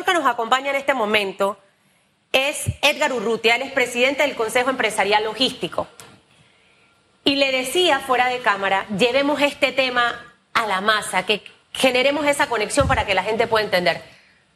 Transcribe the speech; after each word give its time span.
que 0.00 0.14
nos 0.14 0.26
acompaña 0.26 0.70
en 0.70 0.76
este 0.76 0.94
momento 0.94 1.58
es 2.32 2.64
Edgar 2.80 3.12
Urrutia, 3.12 3.56
él 3.56 3.62
es 3.62 3.72
presidente 3.72 4.22
del 4.22 4.34
Consejo 4.34 4.70
Empresarial 4.70 5.24
Logístico. 5.24 5.86
Y 7.24 7.36
le 7.36 7.52
decía 7.52 8.00
fuera 8.00 8.28
de 8.28 8.38
cámara, 8.38 8.86
llevemos 8.96 9.40
este 9.42 9.70
tema 9.70 10.14
a 10.54 10.66
la 10.66 10.80
masa, 10.80 11.26
que 11.26 11.42
generemos 11.72 12.26
esa 12.26 12.48
conexión 12.48 12.88
para 12.88 13.04
que 13.04 13.14
la 13.14 13.22
gente 13.22 13.46
pueda 13.46 13.64
entender. 13.64 14.02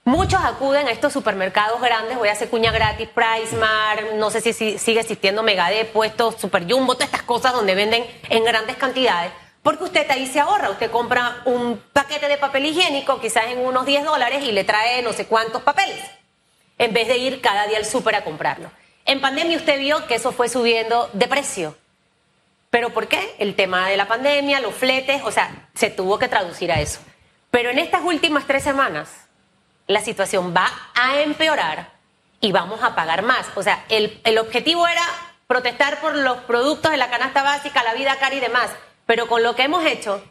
Muchos 0.04 0.42
acuden 0.42 0.88
a 0.88 0.90
estos 0.90 1.12
supermercados 1.12 1.80
grandes, 1.80 2.16
voy 2.16 2.28
a 2.28 2.32
hacer 2.32 2.48
cuña 2.48 2.72
gratis, 2.72 3.08
Pricemar, 3.08 4.14
no 4.14 4.30
sé 4.30 4.40
si 4.40 4.78
sigue 4.78 5.00
existiendo 5.00 5.42
Megade, 5.42 5.84
puestos 5.84 6.36
Super 6.36 6.70
Jumbo, 6.70 6.94
todas 6.94 7.08
estas 7.08 7.22
cosas 7.22 7.52
donde 7.52 7.74
venden 7.74 8.06
en 8.30 8.44
grandes 8.44 8.76
cantidades, 8.76 9.32
porque 9.66 9.82
usted 9.82 10.08
ahí 10.12 10.28
se 10.28 10.38
ahorra, 10.38 10.70
usted 10.70 10.92
compra 10.92 11.42
un 11.44 11.82
paquete 11.92 12.28
de 12.28 12.38
papel 12.38 12.66
higiénico, 12.66 13.20
quizás 13.20 13.46
en 13.46 13.58
unos 13.58 13.84
10 13.84 14.04
dólares, 14.04 14.44
y 14.44 14.52
le 14.52 14.62
trae 14.62 15.02
no 15.02 15.12
sé 15.12 15.26
cuántos 15.26 15.60
papeles, 15.62 16.04
en 16.78 16.92
vez 16.92 17.08
de 17.08 17.16
ir 17.16 17.40
cada 17.40 17.66
día 17.66 17.78
al 17.78 17.84
súper 17.84 18.14
a 18.14 18.22
comprarlo. 18.22 18.70
En 19.06 19.20
pandemia 19.20 19.56
usted 19.56 19.80
vio 19.80 20.06
que 20.06 20.14
eso 20.14 20.30
fue 20.30 20.48
subiendo 20.48 21.10
de 21.14 21.26
precio. 21.26 21.76
¿Pero 22.70 22.90
por 22.90 23.08
qué? 23.08 23.34
El 23.40 23.56
tema 23.56 23.88
de 23.88 23.96
la 23.96 24.06
pandemia, 24.06 24.60
los 24.60 24.72
fletes, 24.72 25.22
o 25.24 25.32
sea, 25.32 25.68
se 25.74 25.90
tuvo 25.90 26.16
que 26.20 26.28
traducir 26.28 26.70
a 26.70 26.80
eso. 26.80 27.00
Pero 27.50 27.70
en 27.70 27.80
estas 27.80 28.02
últimas 28.04 28.46
tres 28.46 28.62
semanas, 28.62 29.08
la 29.88 30.00
situación 30.00 30.54
va 30.56 30.70
a 30.94 31.22
empeorar 31.22 31.90
y 32.40 32.52
vamos 32.52 32.84
a 32.84 32.94
pagar 32.94 33.22
más. 33.22 33.48
O 33.56 33.64
sea, 33.64 33.84
el, 33.88 34.20
el 34.22 34.38
objetivo 34.38 34.86
era 34.86 35.02
protestar 35.48 35.98
por 35.98 36.14
los 36.14 36.36
productos 36.42 36.92
de 36.92 36.98
la 36.98 37.10
canasta 37.10 37.42
básica, 37.42 37.82
la 37.82 37.94
vida 37.94 38.14
cara 38.20 38.36
y 38.36 38.38
demás, 38.38 38.70
pero 39.06 39.28
con 39.28 39.42
lo 39.42 39.54
que 39.54 39.62
hemos 39.62 39.84
hecho, 39.84 40.22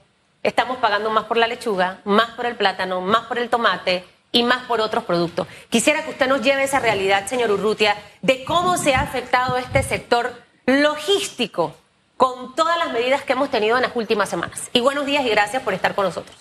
estamos 0.43 0.77
pagando 0.77 1.09
más 1.09 1.25
por 1.25 1.37
la 1.37 1.47
lechuga, 1.47 2.01
más 2.03 2.31
por 2.31 2.45
el 2.45 2.55
plátano, 2.55 3.01
más 3.01 3.25
por 3.25 3.39
el 3.39 3.49
tomate 3.49 4.03
y 4.31 4.43
más 4.43 4.65
por 4.65 4.81
otros 4.81 5.05
productos. 5.05 5.47
Quisiera 5.69 6.03
que 6.03 6.11
usted 6.11 6.27
nos 6.27 6.41
lleve 6.41 6.63
esa 6.63 6.79
realidad, 6.79 7.25
señor 7.27 7.51
Urrutia, 7.51 7.95
de 8.21 8.43
cómo 8.43 8.77
se 8.77 8.93
ha 8.93 9.01
afectado 9.01 9.57
este 9.57 9.81
sector 9.81 10.33
logístico 10.65 11.75
con 12.17 12.55
todas 12.55 12.77
las 12.77 12.91
medidas 12.91 13.23
que 13.23 13.33
hemos 13.33 13.49
tenido 13.49 13.75
en 13.77 13.83
las 13.83 13.95
últimas 13.95 14.29
semanas. 14.29 14.69
Y 14.73 14.81
buenos 14.81 15.05
días 15.05 15.25
y 15.25 15.29
gracias 15.29 15.63
por 15.63 15.73
estar 15.73 15.95
con 15.95 16.05
nosotros. 16.05 16.35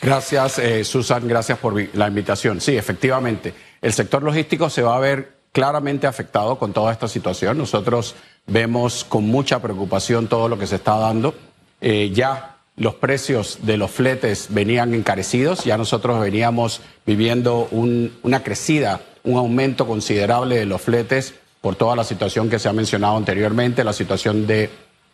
Gracias, 0.00 0.58
eh, 0.58 0.84
Susan, 0.84 1.26
gracias 1.26 1.58
por 1.58 1.74
la 1.94 2.08
invitación. 2.08 2.60
Sí, 2.60 2.76
efectivamente, 2.76 3.54
el 3.80 3.92
sector 3.92 4.22
logístico 4.22 4.68
se 4.68 4.82
va 4.82 4.96
a 4.96 5.00
ver 5.00 5.34
claramente 5.52 6.06
afectado 6.06 6.58
con 6.58 6.72
toda 6.72 6.92
esta 6.92 7.08
situación. 7.08 7.56
Nosotros 7.56 8.14
vemos 8.46 9.04
con 9.04 9.24
mucha 9.24 9.62
preocupación 9.62 10.28
todo 10.28 10.48
lo 10.48 10.58
que 10.58 10.66
se 10.66 10.76
está 10.76 10.98
dando. 10.98 11.34
Eh, 11.86 12.12
ya 12.14 12.56
los 12.76 12.94
precios 12.94 13.58
de 13.60 13.76
los 13.76 13.90
fletes 13.90 14.46
venían 14.48 14.94
encarecidos, 14.94 15.64
ya 15.64 15.76
nosotros 15.76 16.18
veníamos 16.18 16.80
viviendo 17.04 17.68
una 17.70 18.42
crecida, 18.42 19.02
un 19.22 19.36
aumento 19.36 19.86
considerable 19.86 20.56
de 20.56 20.64
los 20.64 20.80
fletes 20.80 21.34
por 21.60 21.76
toda 21.76 21.94
la 21.94 22.04
situación 22.04 22.48
que 22.48 22.58
se 22.58 22.70
ha 22.70 22.72
mencionado 22.72 23.18
anteriormente, 23.18 23.84
la 23.84 23.92
situación 23.92 24.46
de 24.46 24.70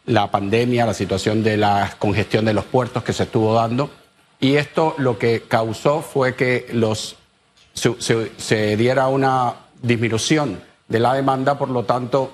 la 0.06 0.30
pandemia, 0.30 0.86
la 0.86 0.94
situación 0.94 1.42
de 1.42 1.56
la 1.56 1.96
congestión 1.98 2.44
de 2.44 2.54
los 2.54 2.66
puertos 2.66 3.02
que 3.02 3.12
se 3.12 3.24
estuvo 3.24 3.52
dando. 3.52 3.90
Y 4.38 4.54
esto 4.54 4.94
lo 4.98 5.18
que 5.18 5.42
causó 5.42 6.02
fue 6.02 6.36
que 6.36 6.68
los, 6.72 7.16
se, 7.74 8.76
diera 8.76 9.08
una 9.08 9.56
disminución 9.82 10.60
de 10.86 11.00
la 11.00 11.14
demanda, 11.14 11.58
por 11.58 11.70
lo 11.70 11.82
tanto, 11.82 12.30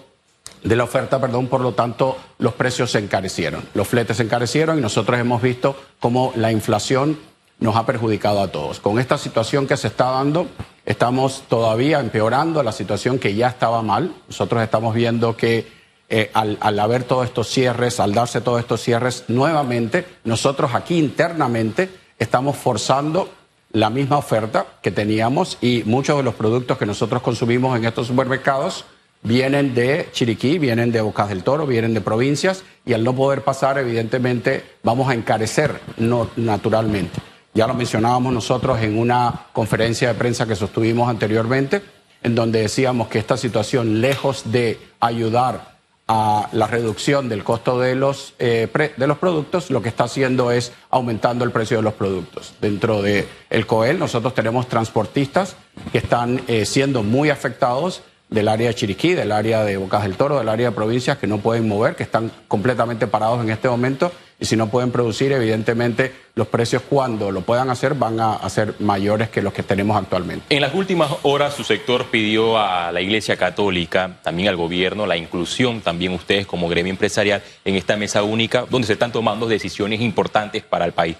de 0.66 0.74
la 0.74 0.82
oferta, 0.82 1.20
perdón, 1.20 1.46
por 1.46 1.60
lo 1.60 1.74
tanto, 1.74 2.16
los 2.38 2.52
precios 2.54 2.90
se 2.90 2.98
encarecieron. 2.98 3.62
Los 3.74 3.86
fletes 3.86 4.16
se 4.16 4.24
encarecieron 4.24 4.78
y 4.78 4.82
nosotros 4.82 5.18
hemos 5.20 5.40
visto 5.40 5.76
cómo 6.00 6.32
la 6.34 6.50
inflación 6.50 7.18
nos 7.60 7.76
ha 7.76 7.86
perjudicado 7.86 8.40
a 8.40 8.48
todos. 8.48 8.80
Con 8.80 8.98
esta 8.98 9.16
situación 9.16 9.68
que 9.68 9.76
se 9.76 9.86
está 9.86 10.10
dando, 10.10 10.48
estamos 10.84 11.44
todavía 11.48 12.00
empeorando 12.00 12.64
la 12.64 12.72
situación 12.72 13.20
que 13.20 13.36
ya 13.36 13.46
estaba 13.46 13.80
mal. 13.82 14.12
Nosotros 14.26 14.60
estamos 14.60 14.92
viendo 14.92 15.36
que 15.36 15.68
eh, 16.08 16.32
al, 16.34 16.58
al, 16.60 16.80
haber 16.80 17.04
todos 17.04 17.26
estos 17.26 17.48
cierres, 17.48 18.00
al 18.00 18.12
darse 18.12 18.40
todos 18.40 18.58
estos 18.58 18.80
cierres, 18.80 19.24
nuevamente 19.28 20.04
nosotros 20.24 20.74
aquí 20.74 20.98
internamente 20.98 21.90
estamos 22.18 22.56
forzando 22.56 23.28
la 23.70 23.88
misma 23.88 24.18
oferta 24.18 24.66
que 24.82 24.90
teníamos 24.90 25.58
y 25.60 25.84
muchos 25.84 26.16
de 26.16 26.24
los 26.24 26.34
productos 26.34 26.76
que 26.76 26.86
nosotros 26.86 27.22
consumimos 27.22 27.76
en 27.76 27.84
estos 27.84 28.08
supermercados 28.08 28.84
vienen 29.26 29.74
de 29.74 30.08
Chiriquí, 30.12 30.58
vienen 30.58 30.92
de 30.92 31.00
Bocas 31.00 31.28
del 31.28 31.42
Toro, 31.42 31.66
vienen 31.66 31.94
de 31.94 32.00
provincias 32.00 32.62
y 32.84 32.92
al 32.92 33.02
no 33.02 33.14
poder 33.14 33.42
pasar, 33.42 33.76
evidentemente, 33.78 34.64
vamos 34.82 35.08
a 35.08 35.14
encarecer 35.14 35.80
no, 35.96 36.30
naturalmente. 36.36 37.20
Ya 37.52 37.66
lo 37.66 37.74
mencionábamos 37.74 38.32
nosotros 38.32 38.80
en 38.80 38.98
una 38.98 39.46
conferencia 39.52 40.08
de 40.08 40.14
prensa 40.14 40.46
que 40.46 40.54
sostuvimos 40.54 41.08
anteriormente, 41.08 41.82
en 42.22 42.34
donde 42.34 42.60
decíamos 42.60 43.08
que 43.08 43.18
esta 43.18 43.36
situación, 43.36 44.00
lejos 44.00 44.52
de 44.52 44.78
ayudar 45.00 45.76
a 46.08 46.48
la 46.52 46.68
reducción 46.68 47.28
del 47.28 47.42
costo 47.42 47.80
de 47.80 47.96
los, 47.96 48.34
eh, 48.38 48.68
de 48.96 49.06
los 49.08 49.18
productos, 49.18 49.70
lo 49.70 49.82
que 49.82 49.88
está 49.88 50.04
haciendo 50.04 50.52
es 50.52 50.72
aumentando 50.90 51.44
el 51.44 51.50
precio 51.50 51.78
de 51.78 51.82
los 51.82 51.94
productos. 51.94 52.54
Dentro 52.60 53.02
del 53.02 53.26
el 53.50 53.66
COEL 53.66 53.98
nosotros 53.98 54.32
tenemos 54.34 54.68
transportistas 54.68 55.56
que 55.90 55.98
están 55.98 56.42
eh, 56.46 56.64
siendo 56.64 57.02
muy 57.02 57.30
afectados 57.30 58.02
del 58.28 58.48
área 58.48 58.68
de 58.68 58.74
Chiriquí, 58.74 59.14
del 59.14 59.32
área 59.32 59.64
de 59.64 59.76
Bocas 59.76 60.02
del 60.02 60.16
Toro, 60.16 60.38
del 60.38 60.48
área 60.48 60.70
de 60.70 60.74
provincias 60.74 61.18
que 61.18 61.26
no 61.26 61.38
pueden 61.38 61.68
mover, 61.68 61.94
que 61.94 62.02
están 62.02 62.30
completamente 62.48 63.06
parados 63.06 63.42
en 63.42 63.50
este 63.50 63.68
momento 63.68 64.10
y 64.38 64.44
si 64.44 64.56
no 64.56 64.68
pueden 64.68 64.90
producir, 64.90 65.32
evidentemente 65.32 66.12
los 66.34 66.46
precios 66.48 66.82
cuando 66.82 67.30
lo 67.30 67.40
puedan 67.40 67.70
hacer 67.70 67.94
van 67.94 68.20
a, 68.20 68.48
ser 68.50 68.74
mayores 68.80 69.30
que 69.30 69.40
los 69.40 69.52
que 69.52 69.62
tenemos 69.62 69.96
actualmente. 69.96 70.54
En 70.54 70.60
las 70.60 70.74
últimas 70.74 71.10
horas 71.22 71.54
su 71.54 71.64
sector 71.64 72.06
pidió 72.06 72.58
a 72.58 72.92
la 72.92 73.00
Iglesia 73.00 73.36
Católica, 73.36 74.18
también 74.22 74.48
al 74.48 74.56
gobierno, 74.56 75.06
la 75.06 75.16
inclusión 75.16 75.80
también 75.80 76.12
ustedes 76.12 76.46
como 76.46 76.68
gremio 76.68 76.90
empresarial 76.90 77.42
en 77.64 77.76
esta 77.76 77.96
mesa 77.96 78.22
única 78.22 78.66
donde 78.68 78.86
se 78.86 78.92
están 78.92 79.12
tomando 79.12 79.46
decisiones 79.46 80.00
importantes 80.02 80.62
para 80.62 80.84
el 80.84 80.92
país. 80.92 81.16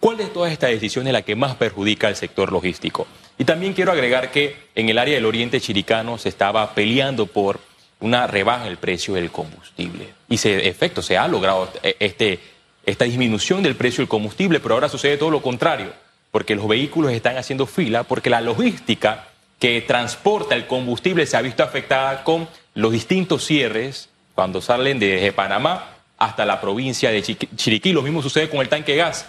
¿Cuál 0.00 0.16
de 0.16 0.26
todas 0.26 0.52
estas 0.52 0.70
decisiones 0.70 1.08
es 1.08 1.12
la 1.12 1.22
que 1.22 1.34
más 1.34 1.56
perjudica 1.56 2.06
al 2.06 2.14
sector 2.14 2.52
logístico? 2.52 3.06
Y 3.36 3.44
también 3.44 3.72
quiero 3.72 3.90
agregar 3.90 4.30
que 4.30 4.56
en 4.74 4.88
el 4.88 4.98
área 4.98 5.16
del 5.16 5.26
Oriente 5.26 5.60
Chiricano 5.60 6.18
se 6.18 6.28
estaba 6.28 6.74
peleando 6.74 7.26
por 7.26 7.60
una 8.00 8.28
rebaja 8.28 8.66
en 8.66 8.70
el 8.70 8.76
precio 8.76 9.14
del 9.14 9.30
combustible. 9.32 10.08
Y 10.28 10.38
se, 10.38 10.68
efecto, 10.68 11.02
se 11.02 11.18
ha 11.18 11.26
logrado 11.26 11.68
este, 11.82 12.38
esta 12.86 13.04
disminución 13.06 13.62
del 13.62 13.74
precio 13.74 14.02
del 14.02 14.08
combustible, 14.08 14.60
pero 14.60 14.74
ahora 14.74 14.88
sucede 14.88 15.16
todo 15.16 15.30
lo 15.30 15.42
contrario, 15.42 15.92
porque 16.30 16.54
los 16.54 16.68
vehículos 16.68 17.10
están 17.10 17.36
haciendo 17.36 17.66
fila, 17.66 18.04
porque 18.04 18.30
la 18.30 18.40
logística 18.40 19.26
que 19.58 19.80
transporta 19.80 20.54
el 20.54 20.68
combustible 20.68 21.26
se 21.26 21.36
ha 21.36 21.42
visto 21.42 21.64
afectada 21.64 22.22
con 22.22 22.48
los 22.74 22.92
distintos 22.92 23.44
cierres 23.44 24.10
cuando 24.36 24.60
salen 24.60 25.00
desde 25.00 25.32
Panamá 25.32 25.96
hasta 26.18 26.44
la 26.44 26.60
provincia 26.60 27.10
de 27.10 27.22
Chiriquí. 27.22 27.92
Lo 27.92 28.02
mismo 28.02 28.22
sucede 28.22 28.48
con 28.48 28.60
el 28.60 28.68
tanque 28.68 28.92
de 28.92 28.98
gas 28.98 29.26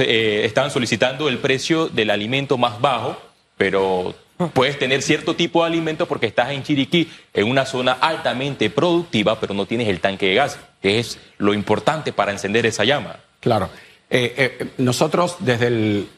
eh, 0.00 0.44
estaban 0.44 0.70
solicitando 0.70 1.28
el 1.28 1.38
precio 1.38 1.88
del 1.88 2.10
alimento 2.10 2.58
más 2.58 2.80
bajo, 2.80 3.16
pero 3.56 4.14
puedes 4.52 4.78
tener 4.78 5.02
cierto 5.02 5.36
tipo 5.36 5.62
de 5.62 5.68
alimento 5.68 6.06
porque 6.06 6.26
estás 6.26 6.50
en 6.50 6.62
Chiriquí, 6.62 7.10
en 7.32 7.48
una 7.48 7.66
zona 7.66 7.92
altamente 7.92 8.70
productiva, 8.70 9.38
pero 9.38 9.54
no 9.54 9.66
tienes 9.66 9.88
el 9.88 10.00
tanque 10.00 10.26
de 10.26 10.34
gas, 10.34 10.58
que 10.82 10.98
es 10.98 11.18
lo 11.38 11.54
importante 11.54 12.12
para 12.12 12.32
encender 12.32 12.66
esa 12.66 12.84
llama. 12.84 13.16
Claro. 13.40 13.70
Eh, 14.10 14.34
eh, 14.36 14.68
nosotros 14.78 15.36
desde 15.40 15.66
el 15.68 16.08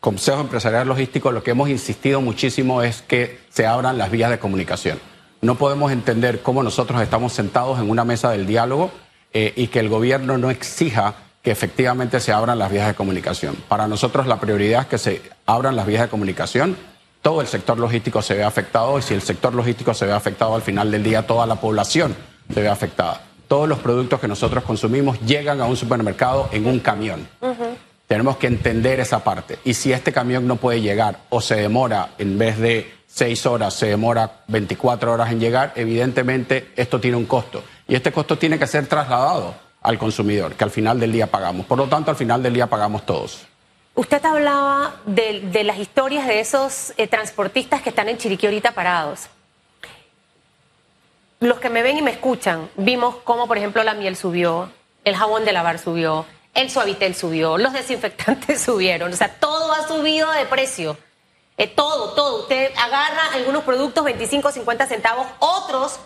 Consejo 0.00 0.40
Empresarial 0.40 0.86
Logístico 0.86 1.32
lo 1.32 1.42
que 1.42 1.50
hemos 1.50 1.68
insistido 1.68 2.20
muchísimo 2.20 2.82
es 2.82 3.02
que 3.02 3.38
se 3.50 3.66
abran 3.66 3.98
las 3.98 4.10
vías 4.10 4.30
de 4.30 4.38
comunicación. 4.38 4.98
No 5.40 5.56
podemos 5.56 5.92
entender 5.92 6.40
cómo 6.40 6.62
nosotros 6.62 7.02
estamos 7.02 7.32
sentados 7.32 7.78
en 7.78 7.90
una 7.90 8.04
mesa 8.04 8.30
del 8.30 8.46
diálogo 8.46 8.90
y 9.32 9.68
que 9.68 9.78
el 9.78 9.88
gobierno 9.88 10.36
no 10.36 10.50
exija 10.50 11.14
que 11.48 11.52
efectivamente 11.52 12.20
se 12.20 12.30
abran 12.30 12.58
las 12.58 12.70
vías 12.70 12.88
de 12.88 12.92
comunicación. 12.92 13.56
Para 13.68 13.88
nosotros 13.88 14.26
la 14.26 14.38
prioridad 14.38 14.82
es 14.82 14.86
que 14.88 14.98
se 14.98 15.22
abran 15.46 15.76
las 15.76 15.86
vías 15.86 16.02
de 16.02 16.08
comunicación. 16.10 16.76
Todo 17.22 17.40
el 17.40 17.46
sector 17.46 17.78
logístico 17.78 18.20
se 18.20 18.34
ve 18.34 18.44
afectado 18.44 18.98
y 18.98 19.02
si 19.02 19.14
el 19.14 19.22
sector 19.22 19.54
logístico 19.54 19.94
se 19.94 20.04
ve 20.04 20.12
afectado 20.12 20.54
al 20.54 20.60
final 20.60 20.90
del 20.90 21.02
día, 21.02 21.26
toda 21.26 21.46
la 21.46 21.54
población 21.54 22.14
se 22.52 22.60
ve 22.60 22.68
afectada. 22.68 23.22
Todos 23.48 23.66
los 23.66 23.78
productos 23.78 24.20
que 24.20 24.28
nosotros 24.28 24.62
consumimos 24.62 25.18
llegan 25.22 25.62
a 25.62 25.64
un 25.64 25.74
supermercado 25.74 26.50
en 26.52 26.66
un 26.66 26.80
camión. 26.80 27.26
Tenemos 28.06 28.36
que 28.36 28.48
entender 28.48 29.00
esa 29.00 29.24
parte. 29.24 29.58
Y 29.64 29.72
si 29.72 29.90
este 29.90 30.12
camión 30.12 30.46
no 30.46 30.56
puede 30.56 30.82
llegar 30.82 31.20
o 31.30 31.40
se 31.40 31.54
demora, 31.54 32.10
en 32.18 32.36
vez 32.36 32.58
de 32.58 32.92
seis 33.06 33.46
horas, 33.46 33.72
se 33.72 33.86
demora 33.86 34.42
24 34.48 35.14
horas 35.14 35.32
en 35.32 35.40
llegar, 35.40 35.72
evidentemente 35.76 36.72
esto 36.76 37.00
tiene 37.00 37.16
un 37.16 37.24
costo. 37.24 37.64
Y 37.86 37.94
este 37.94 38.12
costo 38.12 38.36
tiene 38.36 38.58
que 38.58 38.66
ser 38.66 38.86
trasladado 38.86 39.67
al 39.82 39.98
consumidor, 39.98 40.54
que 40.54 40.64
al 40.64 40.70
final 40.70 40.98
del 40.98 41.12
día 41.12 41.26
pagamos. 41.26 41.66
Por 41.66 41.78
lo 41.78 41.88
tanto, 41.88 42.10
al 42.10 42.16
final 42.16 42.42
del 42.42 42.54
día 42.54 42.66
pagamos 42.66 43.06
todos. 43.06 43.46
Usted 43.94 44.24
hablaba 44.24 44.96
de, 45.06 45.64
las 45.64 45.78
historias 45.78 46.26
de 46.26 46.40
esos 46.40 46.92
eh, 46.96 47.08
transportistas 47.08 47.82
que 47.82 47.90
están 47.90 48.08
en 48.08 48.16
Chiriquí 48.16 48.46
ahorita 48.46 48.72
parados. 48.72 49.28
Los 51.40 51.58
que 51.58 51.70
me 51.70 51.82
ven 51.82 51.98
y 51.98 52.02
me 52.02 52.12
escuchan, 52.12 52.68
vimos 52.76 53.16
cómo, 53.24 53.46
por 53.46 53.58
ejemplo, 53.58 53.82
la 53.84 53.94
miel 53.94 54.16
subió, 54.16 54.70
el 55.04 55.16
jabón 55.16 55.44
de 55.44 55.52
lavar 55.52 55.78
subió, 55.78 56.26
el 56.54 56.70
suavitel 56.70 57.14
subió, 57.14 57.58
los 57.58 57.72
desinfectantes 57.72 58.60
subieron, 58.64 59.12
o 59.12 59.16
sea, 59.16 59.34
todo 59.34 59.72
ha 59.72 59.86
subido 59.86 60.30
de 60.32 60.46
precio. 60.46 60.96
eh, 61.56 61.66
todo, 61.66 62.12
todo. 62.14 62.42
Usted 62.42 62.70
agarra 62.76 63.32
algunos 63.34 63.64
productos 63.64 64.04
25, 64.04 64.52
50 64.52 64.86
centavos, 64.86 65.26
otros 65.40 65.98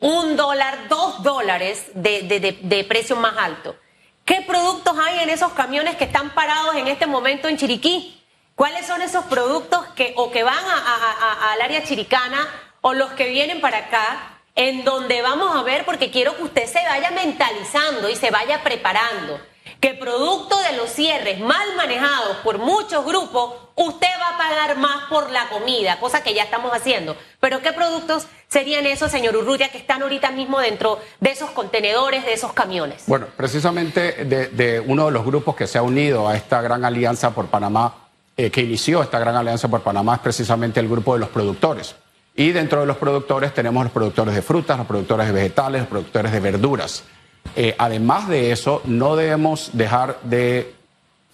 un 0.00 0.36
dólar, 0.36 0.88
dos 0.88 1.22
dólares 1.22 1.86
de, 1.94 2.22
de, 2.22 2.58
de, 2.60 2.84
precio 2.84 3.16
más 3.16 3.36
alto. 3.36 3.76
¿Qué 4.24 4.42
productos 4.42 4.96
hay 4.98 5.20
en 5.20 5.30
esos 5.30 5.52
camiones 5.52 5.96
que 5.96 6.04
están 6.04 6.30
parados 6.30 6.74
en 6.76 6.88
este 6.88 7.06
momento 7.06 7.48
en 7.48 7.56
Chiriquí? 7.56 8.22
¿Cuáles 8.54 8.86
son 8.86 9.02
esos 9.02 9.24
productos 9.26 9.86
que 9.94 10.14
o 10.16 10.30
que 10.30 10.42
van 10.42 10.56
al 10.56 11.60
área 11.60 11.84
chiricana 11.84 12.48
o 12.80 12.94
los 12.94 13.12
que 13.12 13.28
vienen 13.28 13.60
para 13.60 13.78
acá? 13.78 14.40
En 14.54 14.84
donde 14.84 15.20
vamos 15.20 15.54
a 15.54 15.62
ver, 15.62 15.84
porque 15.84 16.10
quiero 16.10 16.34
que 16.36 16.44
usted 16.44 16.66
se 16.66 16.82
vaya 16.82 17.10
mentalizando 17.10 18.08
y 18.08 18.16
se 18.16 18.30
vaya 18.30 18.62
preparando 18.62 19.38
que 19.80 19.94
producto 19.94 20.58
de 20.58 20.76
los 20.76 20.90
cierres 20.90 21.40
mal 21.40 21.74
manejados 21.76 22.36
por 22.38 22.58
muchos 22.58 23.04
grupos, 23.04 23.54
usted 23.74 24.08
va 24.20 24.34
a 24.34 24.38
pagar 24.38 24.76
más 24.78 25.04
por 25.08 25.30
la 25.30 25.48
comida, 25.48 25.98
cosa 26.00 26.22
que 26.22 26.34
ya 26.34 26.44
estamos 26.44 26.72
haciendo. 26.72 27.16
Pero 27.40 27.60
¿qué 27.62 27.72
productos 27.72 28.26
serían 28.48 28.86
esos, 28.86 29.10
señor 29.10 29.36
Urrutia, 29.36 29.68
que 29.68 29.78
están 29.78 30.02
ahorita 30.02 30.30
mismo 30.30 30.58
dentro 30.60 30.98
de 31.20 31.30
esos 31.30 31.50
contenedores, 31.50 32.24
de 32.24 32.32
esos 32.32 32.52
camiones? 32.52 33.04
Bueno, 33.06 33.26
precisamente 33.36 34.24
de, 34.24 34.80
uno 34.80 35.06
de 35.06 35.12
los 35.12 35.24
grupos 35.24 35.56
que 35.56 35.66
se 35.66 35.78
ha 35.78 35.82
unido 35.82 36.28
a 36.28 36.36
esta 36.36 36.62
gran 36.62 36.84
alianza 36.84 37.30
por 37.30 37.46
Panamá, 37.46 37.94
eh, 38.36 38.50
que 38.50 38.62
inició 38.62 39.02
esta 39.02 39.18
gran 39.18 39.36
alianza 39.36 39.68
por 39.68 39.82
Panamá, 39.82 40.14
es 40.14 40.20
precisamente 40.20 40.80
el 40.80 40.88
grupo 40.88 41.14
de 41.14 41.20
los 41.20 41.28
productores. 41.28 41.94
Y 42.34 42.52
dentro 42.52 42.80
de 42.80 42.86
los 42.86 42.98
productores 42.98 43.54
tenemos 43.54 43.82
los 43.82 43.92
productores 43.92 44.34
de 44.34 44.42
frutas, 44.42 44.76
los 44.76 44.86
productores 44.86 45.26
de 45.26 45.32
vegetales, 45.32 45.80
los 45.82 45.88
productores 45.88 46.32
de 46.32 46.40
verduras. 46.40 47.04
Eh, 47.54 47.74
además 47.78 48.28
de 48.28 48.52
eso, 48.52 48.82
no 48.84 49.16
debemos 49.16 49.70
dejar 49.72 50.18
de 50.22 50.74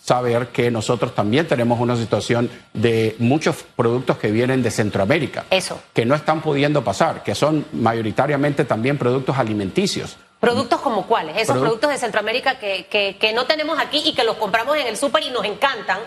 saber 0.02 0.48
que 0.48 0.70
nosotros 0.70 1.14
también 1.14 1.46
tenemos 1.46 1.78
una 1.78 1.96
situación 1.96 2.50
de 2.72 3.14
muchos 3.18 3.64
productos 3.76 4.18
que 4.18 4.30
vienen 4.30 4.62
de 4.62 4.70
Centroamérica. 4.70 5.44
Eso. 5.50 5.80
Que 5.94 6.04
no 6.04 6.14
están 6.14 6.42
pudiendo 6.42 6.82
pasar, 6.82 7.22
que 7.22 7.34
son 7.34 7.64
mayoritariamente 7.72 8.64
también 8.64 8.98
productos 8.98 9.38
alimenticios. 9.38 10.16
¿Productos 10.40 10.80
como 10.80 11.06
cuáles? 11.06 11.36
Esos 11.36 11.56
productos 11.56 11.88
de 11.88 11.98
Centroamérica 11.98 12.58
que, 12.58 12.86
que, 12.90 13.32
no 13.32 13.44
tenemos 13.44 13.78
aquí 13.78 14.02
y 14.04 14.12
que 14.12 14.24
los 14.24 14.36
compramos 14.38 14.76
en 14.76 14.88
el 14.88 14.96
súper 14.96 15.22
y 15.22 15.30
nos 15.30 15.44
encantan. 15.44 15.98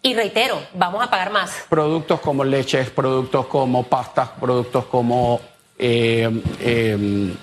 Y 0.00 0.14
reitero, 0.14 0.58
vamos 0.72 1.02
a 1.04 1.10
pagar 1.10 1.30
más. 1.30 1.66
Productos 1.68 2.20
como 2.20 2.44
leches, 2.44 2.88
productos 2.88 3.44
como 3.46 3.82
pastas, 3.82 4.30
productos 4.40 4.86
como 4.86 5.40
eh, 5.78 6.30
eh, 6.60 7.34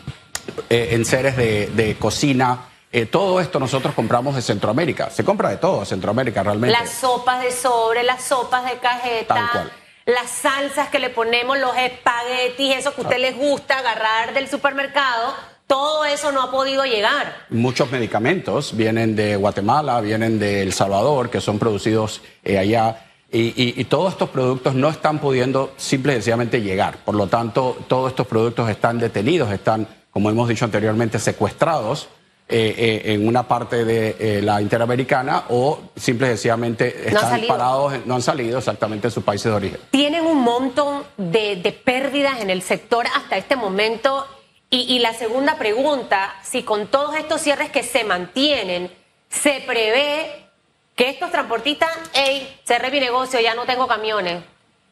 eh, 0.69 0.89
en 0.91 1.05
seres 1.05 1.35
de, 1.37 1.97
cocina. 1.99 2.67
Eh, 2.91 3.05
todo 3.05 3.39
esto 3.39 3.59
nosotros 3.59 3.93
compramos 3.93 4.35
de 4.35 4.41
Centroamérica. 4.41 5.09
Se 5.09 5.23
compra 5.23 5.49
de 5.49 5.57
todo 5.57 5.85
Centroamérica 5.85 6.43
realmente. 6.43 6.77
Las 6.77 6.89
sopas 6.89 7.41
de 7.41 7.51
sobre, 7.51 8.03
las 8.03 8.23
sopas 8.23 8.65
de 8.65 8.77
cajeta. 8.79 9.71
Las 10.05 10.31
salsas 10.31 10.89
que 10.89 10.99
le 10.99 11.09
ponemos, 11.09 11.59
los 11.59 11.77
espaguetis, 11.77 12.75
eso 12.75 12.93
que 12.93 13.01
a 13.01 13.03
usted 13.03 13.19
les 13.19 13.37
gusta 13.37 13.77
agarrar 13.77 14.33
del 14.33 14.49
supermercado, 14.49 15.33
todo 15.67 16.03
eso 16.03 16.33
no 16.33 16.41
ha 16.41 16.51
podido 16.51 16.83
llegar. 16.83 17.45
Muchos 17.49 17.89
medicamentos 17.91 18.75
vienen 18.75 19.15
de 19.15 19.37
Guatemala, 19.37 20.01
vienen 20.01 20.37
de 20.37 20.63
El 20.63 20.73
Salvador, 20.73 21.29
que 21.29 21.39
son 21.39 21.59
producidos 21.59 22.21
eh, 22.43 22.57
allá. 22.57 23.05
Y, 23.31 23.79
y, 23.79 23.85
todos 23.85 24.11
estos 24.11 24.27
productos 24.27 24.75
no 24.75 24.89
están 24.89 25.19
pudiendo 25.19 25.73
simple 25.77 26.11
y 26.11 26.15
sencillamente 26.15 26.61
llegar. 26.61 26.97
Por 27.05 27.15
lo 27.15 27.27
tanto, 27.27 27.77
todos 27.87 28.09
estos 28.09 28.27
productos 28.27 28.69
están 28.69 28.99
detenidos, 28.99 29.49
están 29.53 29.87
como 30.11 30.29
hemos 30.29 30.47
dicho 30.47 30.65
anteriormente, 30.65 31.19
secuestrados 31.19 32.09
eh, 32.53 32.75
eh, 33.05 33.13
en 33.13 33.25
una 33.29 33.47
parte 33.47 33.85
de 33.85 34.17
eh, 34.19 34.41
la 34.41 34.61
interamericana 34.61 35.45
o 35.49 35.79
simple 35.95 36.27
y 36.27 36.29
sencillamente 36.31 37.07
están 37.07 37.47
parados, 37.47 37.93
no 38.05 38.15
han 38.15 38.21
salido 38.21 38.57
exactamente 38.57 39.07
de 39.07 39.11
sus 39.11 39.23
países 39.23 39.45
de 39.45 39.55
origen. 39.55 39.79
Tienen 39.89 40.25
un 40.25 40.41
montón 40.41 41.05
de, 41.15 41.81
pérdidas 41.85 42.41
en 42.41 42.49
el 42.49 42.61
sector 42.61 43.05
hasta 43.15 43.37
este 43.37 43.55
momento. 43.55 44.27
Y, 44.69 44.81
y, 44.81 44.99
la 44.99 45.13
segunda 45.13 45.57
pregunta, 45.57 46.33
si 46.43 46.63
con 46.63 46.87
todos 46.87 47.15
estos 47.15 47.41
cierres 47.41 47.69
que 47.71 47.83
se 47.83 48.03
mantienen, 48.03 48.91
se 49.29 49.63
prevé 49.65 50.49
que 50.95 51.09
estos 51.09 51.31
transportistas, 51.31 51.89
hey, 52.13 52.59
cerré 52.65 52.91
mi 52.91 52.99
negocio, 52.99 53.39
ya 53.39 53.55
no 53.55 53.65
tengo 53.65 53.87
camiones. 53.87 54.43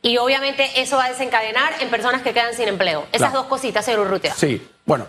Y 0.01 0.17
obviamente 0.17 0.81
eso 0.81 0.95
va 0.95 1.05
a 1.05 1.09
desencadenar 1.09 1.73
en 1.81 1.89
personas 1.89 2.21
que 2.21 2.31
quedan 2.31 2.53
sin 2.53 2.69
empleo. 2.69 3.05
Esas 3.11 3.33
dos 3.33 3.47
cositas, 3.47 3.83
señor 3.83 4.01
Urrutia. 4.01 4.33
Sí, 4.33 4.65
bueno, 4.89 5.05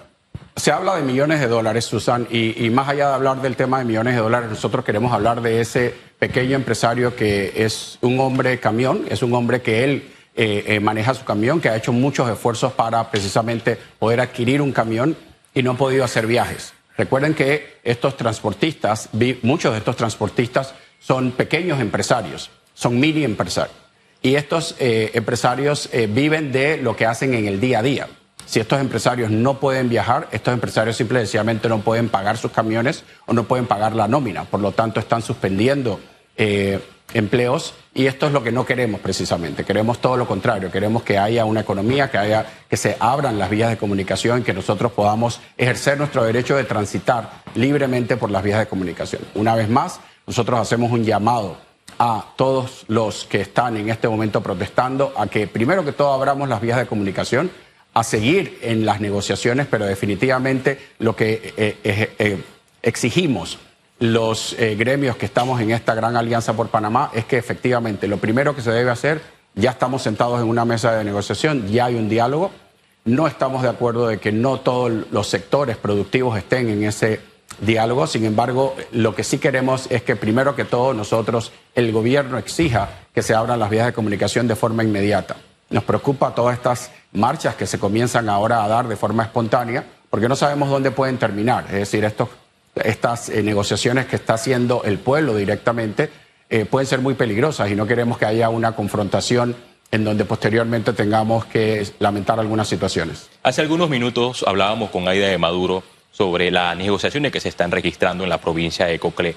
se 0.56 0.72
habla 0.72 0.96
de 0.96 1.02
millones 1.02 1.40
de 1.40 1.48
dólares, 1.48 1.86
Susan, 1.86 2.28
y, 2.30 2.68
más 2.68 2.86
allá 2.86 3.08
de 3.08 3.14
hablar 3.14 3.40
del 3.40 3.56
tema 3.56 3.78
de 3.78 3.86
millones 3.86 4.14
de 4.14 4.20
dólares, 4.20 4.50
nosotros 4.50 4.84
queremos 4.84 5.10
hablar 5.10 5.40
de 5.40 5.62
ese 5.62 5.94
pequeño 6.18 6.54
empresario 6.54 7.16
que 7.16 7.54
es 7.56 7.96
un 8.02 8.20
hombre 8.20 8.60
camión, 8.60 9.06
es 9.08 9.22
un 9.22 9.32
hombre 9.32 9.62
que 9.62 9.82
él 9.82 10.12
eh, 10.36 10.64
eh, 10.66 10.80
maneja 10.80 11.14
su 11.14 11.24
camión, 11.24 11.62
que 11.62 11.70
ha 11.70 11.76
hecho 11.76 11.94
muchos 11.94 12.28
esfuerzos 12.28 12.74
para 12.74 13.10
precisamente 13.10 13.78
poder 13.98 14.20
adquirir 14.20 14.60
un 14.60 14.72
camión 14.72 15.16
y 15.54 15.62
no 15.62 15.70
ha 15.70 15.76
podido 15.78 16.04
hacer 16.04 16.26
viajes. 16.26 16.74
Recuerden 16.98 17.32
que 17.32 17.78
estos 17.82 18.18
transportistas, 18.18 19.08
muchos 19.40 19.72
de 19.72 19.78
estos 19.78 19.96
transportistas 19.96 20.74
son 20.98 21.32
pequeños 21.32 21.80
empresarios, 21.80 22.50
son 22.74 23.00
mini 23.00 23.24
empresarios. 23.24 23.78
Y 24.20 24.34
estos 24.34 24.76
eh, 24.78 25.12
empresarios 25.14 25.88
viven 26.10 26.52
de 26.52 26.76
lo 26.76 26.94
que 26.94 27.06
hacen 27.06 27.32
en 27.32 27.48
el 27.48 27.60
día 27.60 27.78
a 27.78 27.82
día. 27.82 28.08
Si 28.50 28.58
estos 28.58 28.80
empresarios 28.80 29.30
no 29.30 29.60
pueden 29.60 29.88
viajar, 29.88 30.26
estos 30.32 30.52
empresarios 30.52 30.96
simplemente 30.96 31.68
no 31.68 31.82
pueden 31.82 32.08
pagar 32.08 32.36
sus 32.36 32.50
camiones 32.50 33.04
o 33.26 33.32
no 33.32 33.44
pueden 33.44 33.66
pagar 33.66 33.94
la 33.94 34.08
nómina. 34.08 34.42
Por 34.42 34.58
lo 34.58 34.72
tanto, 34.72 34.98
están 34.98 35.22
suspendiendo 35.22 36.00
eh, 36.36 36.80
empleos 37.14 37.74
y 37.94 38.06
esto 38.06 38.26
es 38.26 38.32
lo 38.32 38.42
que 38.42 38.50
no 38.50 38.66
queremos 38.66 39.00
precisamente. 39.00 39.62
Queremos 39.62 40.00
todo 40.00 40.16
lo 40.16 40.26
contrario. 40.26 40.68
Queremos 40.68 41.04
que 41.04 41.16
haya 41.16 41.44
una 41.44 41.60
economía, 41.60 42.10
que 42.10 42.18
haya 42.18 42.44
que 42.68 42.76
se 42.76 42.96
abran 42.98 43.38
las 43.38 43.50
vías 43.50 43.70
de 43.70 43.76
comunicación, 43.76 44.42
que 44.42 44.52
nosotros 44.52 44.90
podamos 44.90 45.40
ejercer 45.56 45.96
nuestro 45.96 46.24
derecho 46.24 46.56
de 46.56 46.64
transitar 46.64 47.30
libremente 47.54 48.16
por 48.16 48.32
las 48.32 48.42
vías 48.42 48.58
de 48.58 48.66
comunicación. 48.66 49.22
Una 49.36 49.54
vez 49.54 49.68
más, 49.68 50.00
nosotros 50.26 50.58
hacemos 50.58 50.90
un 50.90 51.04
llamado 51.04 51.56
a 52.00 52.32
todos 52.34 52.84
los 52.88 53.26
que 53.26 53.42
están 53.42 53.76
en 53.76 53.90
este 53.90 54.08
momento 54.08 54.40
protestando 54.40 55.12
a 55.16 55.28
que 55.28 55.46
primero 55.46 55.84
que 55.84 55.92
todo 55.92 56.12
abramos 56.12 56.48
las 56.48 56.60
vías 56.60 56.78
de 56.78 56.86
comunicación 56.86 57.48
a 57.92 58.04
seguir 58.04 58.58
en 58.62 58.86
las 58.86 59.00
negociaciones, 59.00 59.66
pero 59.70 59.84
definitivamente 59.86 60.78
lo 60.98 61.16
que 61.16 61.52
eh, 61.56 61.76
eh, 61.82 62.14
eh, 62.18 62.42
exigimos 62.82 63.58
los 63.98 64.56
gremios 64.58 65.16
que 65.16 65.26
estamos 65.26 65.60
en 65.60 65.72
esta 65.72 65.94
gran 65.94 66.16
alianza 66.16 66.54
por 66.54 66.68
Panamá 66.68 67.10
es 67.12 67.26
que 67.26 67.36
efectivamente 67.36 68.08
lo 68.08 68.16
primero 68.16 68.56
que 68.56 68.62
se 68.62 68.70
debe 68.70 68.90
hacer, 68.90 69.20
ya 69.54 69.72
estamos 69.72 70.00
sentados 70.00 70.40
en 70.40 70.48
una 70.48 70.64
mesa 70.64 70.92
de 70.92 71.04
negociación, 71.04 71.68
ya 71.68 71.84
hay 71.84 71.96
un 71.96 72.08
diálogo, 72.08 72.50
no 73.04 73.26
estamos 73.26 73.62
de 73.62 73.68
acuerdo 73.68 74.06
de 74.06 74.18
que 74.18 74.32
no 74.32 74.60
todos 74.60 74.90
los 75.10 75.26
sectores 75.28 75.76
productivos 75.76 76.38
estén 76.38 76.70
en 76.70 76.84
ese 76.84 77.20
diálogo, 77.60 78.06
sin 78.06 78.24
embargo, 78.24 78.74
lo 78.92 79.14
que 79.14 79.22
sí 79.22 79.36
queremos 79.36 79.86
es 79.90 80.02
que 80.02 80.16
primero 80.16 80.56
que 80.56 80.64
todo 80.64 80.94
nosotros, 80.94 81.52
el 81.74 81.92
gobierno 81.92 82.38
exija 82.38 82.88
que 83.14 83.22
se 83.22 83.34
abran 83.34 83.58
las 83.58 83.68
vías 83.68 83.84
de 83.84 83.92
comunicación 83.92 84.48
de 84.48 84.56
forma 84.56 84.82
inmediata. 84.82 85.36
Nos 85.68 85.84
preocupa 85.84 86.34
todas 86.34 86.56
estas 86.56 86.90
marchas 87.12 87.54
que 87.54 87.66
se 87.66 87.78
comienzan 87.78 88.28
ahora 88.28 88.64
a 88.64 88.68
dar 88.68 88.88
de 88.88 88.96
forma 88.96 89.24
espontánea, 89.24 89.84
porque 90.08 90.28
no 90.28 90.36
sabemos 90.36 90.70
dónde 90.70 90.90
pueden 90.90 91.18
terminar. 91.18 91.66
Es 91.66 91.90
decir, 91.90 92.04
estas 92.84 93.28
eh, 93.28 93.42
negociaciones 93.42 94.06
que 94.06 94.16
está 94.16 94.34
haciendo 94.34 94.82
el 94.84 94.98
pueblo 94.98 95.34
directamente 95.36 96.10
eh, 96.48 96.64
pueden 96.64 96.86
ser 96.86 97.00
muy 97.00 97.14
peligrosas 97.14 97.70
y 97.70 97.74
no 97.74 97.86
queremos 97.86 98.18
que 98.18 98.26
haya 98.26 98.48
una 98.48 98.72
confrontación 98.72 99.54
en 99.92 100.04
donde 100.04 100.24
posteriormente 100.24 100.92
tengamos 100.92 101.44
que 101.46 101.86
lamentar 101.98 102.38
algunas 102.38 102.68
situaciones. 102.68 103.28
Hace 103.42 103.62
algunos 103.62 103.90
minutos 103.90 104.44
hablábamos 104.46 104.90
con 104.90 105.08
Aida 105.08 105.28
de 105.28 105.38
Maduro 105.38 105.82
sobre 106.12 106.50
las 106.50 106.76
negociaciones 106.76 107.32
que 107.32 107.40
se 107.40 107.48
están 107.48 107.70
registrando 107.70 108.24
en 108.24 108.30
la 108.30 108.38
provincia 108.38 108.86
de 108.86 108.98
Coclé. 108.98 109.34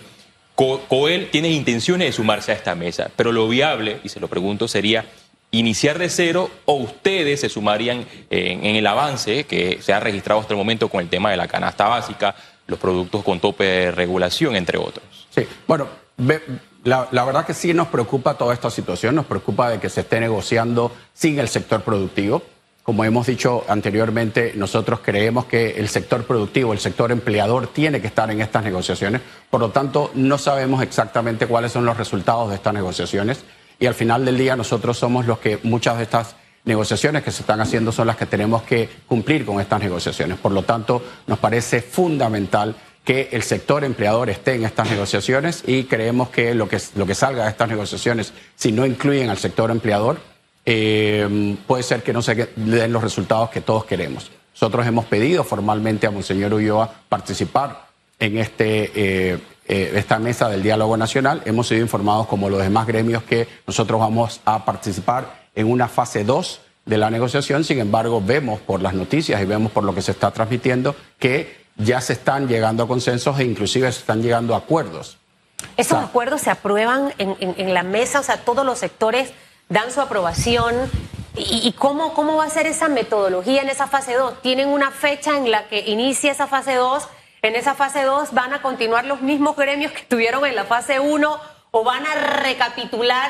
Coel 0.56 1.30
tiene 1.32 1.50
intenciones 1.50 2.10
de 2.10 2.12
sumarse 2.12 2.51
a 2.51 2.56
esta 2.56 2.75
mesa, 2.75 3.10
pero 3.15 3.32
lo 3.32 3.48
viable, 3.48 4.00
y 4.03 4.10
se 4.10 4.20
lo 4.20 4.27
pregunto, 4.27 4.68
sería 4.68 5.06
iniciar 5.53 6.00
de 6.00 6.10
cero 6.10 6.50
o 6.65 6.74
ustedes 6.74 7.39
se 7.41 7.48
sumarían 7.48 8.05
en, 8.29 8.75
el 8.75 8.86
avance 8.88 9.45
que 9.45 9.79
se 9.81 9.93
ha 9.93 10.00
registrado 10.00 10.41
hasta 10.41 10.53
el 10.53 10.57
momento 10.57 10.89
con 10.89 11.00
el 11.00 11.10
tema 11.10 11.31
de 11.31 11.38
la 11.38 11.48
canasta 11.48 11.88
básica, 11.88 12.36
los 12.67 12.79
productos 12.79 13.24
con 13.24 13.39
tope 13.39 13.63
de 13.63 13.91
regulación, 13.91 14.55
entre 14.55 14.79
otros? 14.79 15.27
Sí, 15.29 15.48
bueno, 15.67 15.88
la, 16.83 17.07
la, 17.12 17.24
verdad 17.24 17.45
que 17.45 17.53
sí 17.53 17.74
nos 17.74 17.88
preocupa 17.88 18.33
toda 18.36 18.53
esta 18.53 18.72
situación, 18.72 19.15
nos 19.15 19.27
preocupa 19.27 19.69
de 19.69 19.79
que 19.79 19.89
se 19.89 20.01
esté 20.01 20.19
negociando 20.19 20.91
sin 21.13 21.38
el 21.38 21.48
sector 21.48 21.81
productivo. 21.81 22.41
Como 22.81 23.05
hemos 23.05 23.27
dicho 23.27 23.63
anteriormente, 23.69 24.53
nosotros 24.55 25.01
creemos 25.01 25.45
que 25.45 25.72
el 25.77 25.88
sector 25.88 26.25
productivo, 26.25 26.74
el 26.74 26.79
sector 26.79 27.12
empleador 27.12 27.67
tiene 27.67 28.01
que 28.01 28.07
estar 28.07 28.29
en 28.29 28.41
estas 28.41 28.63
negociaciones. 28.63 29.22
Por 29.50 29.62
lo 29.62 29.69
tanto, 29.69 30.12
no 30.15 30.38
sabemos 30.38 30.81
exactamente 30.81 31.45
cuáles 31.48 31.72
son 31.72 31.86
los 31.86 31.95
resultados 31.95 32.50
de 32.50 32.55
estas 32.55 32.74
negociaciones 32.74 33.45
y 33.84 33.86
al 33.86 33.96
final 33.96 34.24
del 34.24 34.38
día 34.38 34.56
nosotros 34.56 34.98
somos 34.98 35.28
los 35.28 35.40
que 35.40 35.60
muchas 35.63 35.98
de 35.98 36.04
estas 36.04 36.38
negociaciones 36.63 37.22
que 37.22 37.32
se 37.32 37.42
están 37.42 37.60
haciendo 37.60 37.92
son 37.92 38.08
las 38.08 38.16
que 38.16 38.25
tenemos 38.25 38.63
que 38.63 38.88
cumplir 39.08 39.46
con 39.46 39.60
estas 39.60 39.82
negociaciones. 39.82 40.38
Por 40.38 40.54
lo 40.54 40.63
tanto, 40.63 41.04
nos 41.28 41.38
parece 41.38 41.82
fundamental 41.82 42.78
que 43.04 43.28
el 43.34 43.44
sector 43.44 43.84
empleador 43.84 44.30
esté 44.30 44.56
en 44.56 44.63
estas 44.63 44.90
negociaciones 44.90 45.66
y 45.68 45.84
creemos 45.84 46.30
que 46.30 46.56
lo 46.56 46.70
que, 46.70 46.80
lo 46.96 47.06
que 47.06 47.13
salga 47.13 47.44
de 47.44 47.50
estas 47.50 47.68
negociaciones, 47.68 48.32
si 48.56 48.72
no 48.72 48.86
incluyen 48.86 49.30
al 49.30 49.38
sector 49.38 49.70
empleador, 49.70 50.18
eh, 50.66 51.58
puede 51.68 51.84
ser 51.84 52.04
que 52.04 52.13
no 52.13 52.22
se 52.22 52.52
den 52.56 52.94
los 52.94 53.04
resultados 53.04 53.50
que 53.50 53.60
todos 53.60 53.84
queremos. 53.84 54.32
Nosotros 54.54 54.88
hemos 54.88 55.04
pedido 55.04 55.44
formalmente 55.44 56.08
a 56.08 56.12
Monseñor 56.12 56.54
Ulloa 56.54 56.90
participar 57.10 57.90
en 58.18 58.38
este, 58.38 58.92
eh, 58.96 59.40
eh, 59.67 59.93
esta 59.96 60.20
mesa 60.20 60.50
del 60.50 60.63
diálogo 60.63 60.98
nacional. 60.98 61.41
Hemos 61.46 61.67
sido 61.67 61.82
informados 61.82 62.27
como 62.27 62.50
los 62.50 62.62
demás 62.62 62.86
gremios 62.86 63.24
que 63.24 63.48
nosotros 63.65 64.00
vamos 64.00 64.41
a 64.46 64.65
participar 64.65 65.43
en 65.55 65.72
una 65.72 65.88
fase 65.88 66.24
2 66.24 66.62
de 66.86 66.98
la 66.98 67.10
negociación. 67.10 67.63
Sin 67.63 67.79
embargo, 67.79 68.22
vemos 68.24 68.60
por 68.60 68.82
las 68.82 68.93
noticias 68.93 69.41
y 69.41 69.46
vemos 69.46 69.72
por 69.72 69.84
lo 69.84 69.96
que 69.96 70.01
se 70.01 70.12
está 70.12 70.32
transmitiendo 70.32 70.96
que 71.17 71.63
ya 71.77 72.01
se 72.01 72.13
están 72.13 72.48
llegando 72.48 72.84
a 72.84 72.88
consensos 72.88 73.39
e 73.39 73.43
inclusive 73.43 73.91
se 73.91 74.00
están 74.00 74.22
llegando 74.22 74.53
a 74.53 74.60
acuerdos. 74.60 75.17
¿Esos 75.77 75.98
acuerdos 75.98 76.41
se 76.41 76.50
aprueban 76.50 77.13
en, 77.17 77.74
la 77.74 77.84
mesa? 77.84 78.20
O 78.20 78.24
sea, 78.24 78.38
todos 78.38 78.65
los 78.65 78.79
sectores 78.79 79.32
dan 79.70 79.91
su 79.91 80.01
aprobación. 80.01 80.75
¿Y, 81.36 81.74
cómo, 81.79 82.13
cómo 82.13 82.36
va 82.36 82.46
a 82.46 82.50
ser 82.50 82.67
esa 82.67 82.89
metodología 82.89 83.63
en 83.63 83.70
esa 83.70 83.88
fase 83.88 84.13
2? 84.13 84.41
¿Tienen 84.43 84.67
una 84.67 84.91
fecha 84.91 85.36
en 85.36 85.50
la 85.50 85.67
que 85.67 85.79
inicia 85.89 86.32
esa 86.32 86.46
fase 86.46 86.75
2? 86.75 87.08
¿En 87.43 87.57
esa 87.57 87.75
fase 87.75 88.03
2 88.03 88.33
van 88.33 88.53
a 88.53 88.62
continuar 88.62 89.03
los 89.03 89.21
mismos 89.21 89.57
gremios 89.57 89.91
que 89.91 90.00
estuvieron 90.00 90.45
en 90.45 90.55
la 90.55 90.63
fase 90.63 91.01
1 91.01 91.41
o 91.71 91.83
van 91.83 92.05
a 92.07 92.15
recapitular 92.41 93.29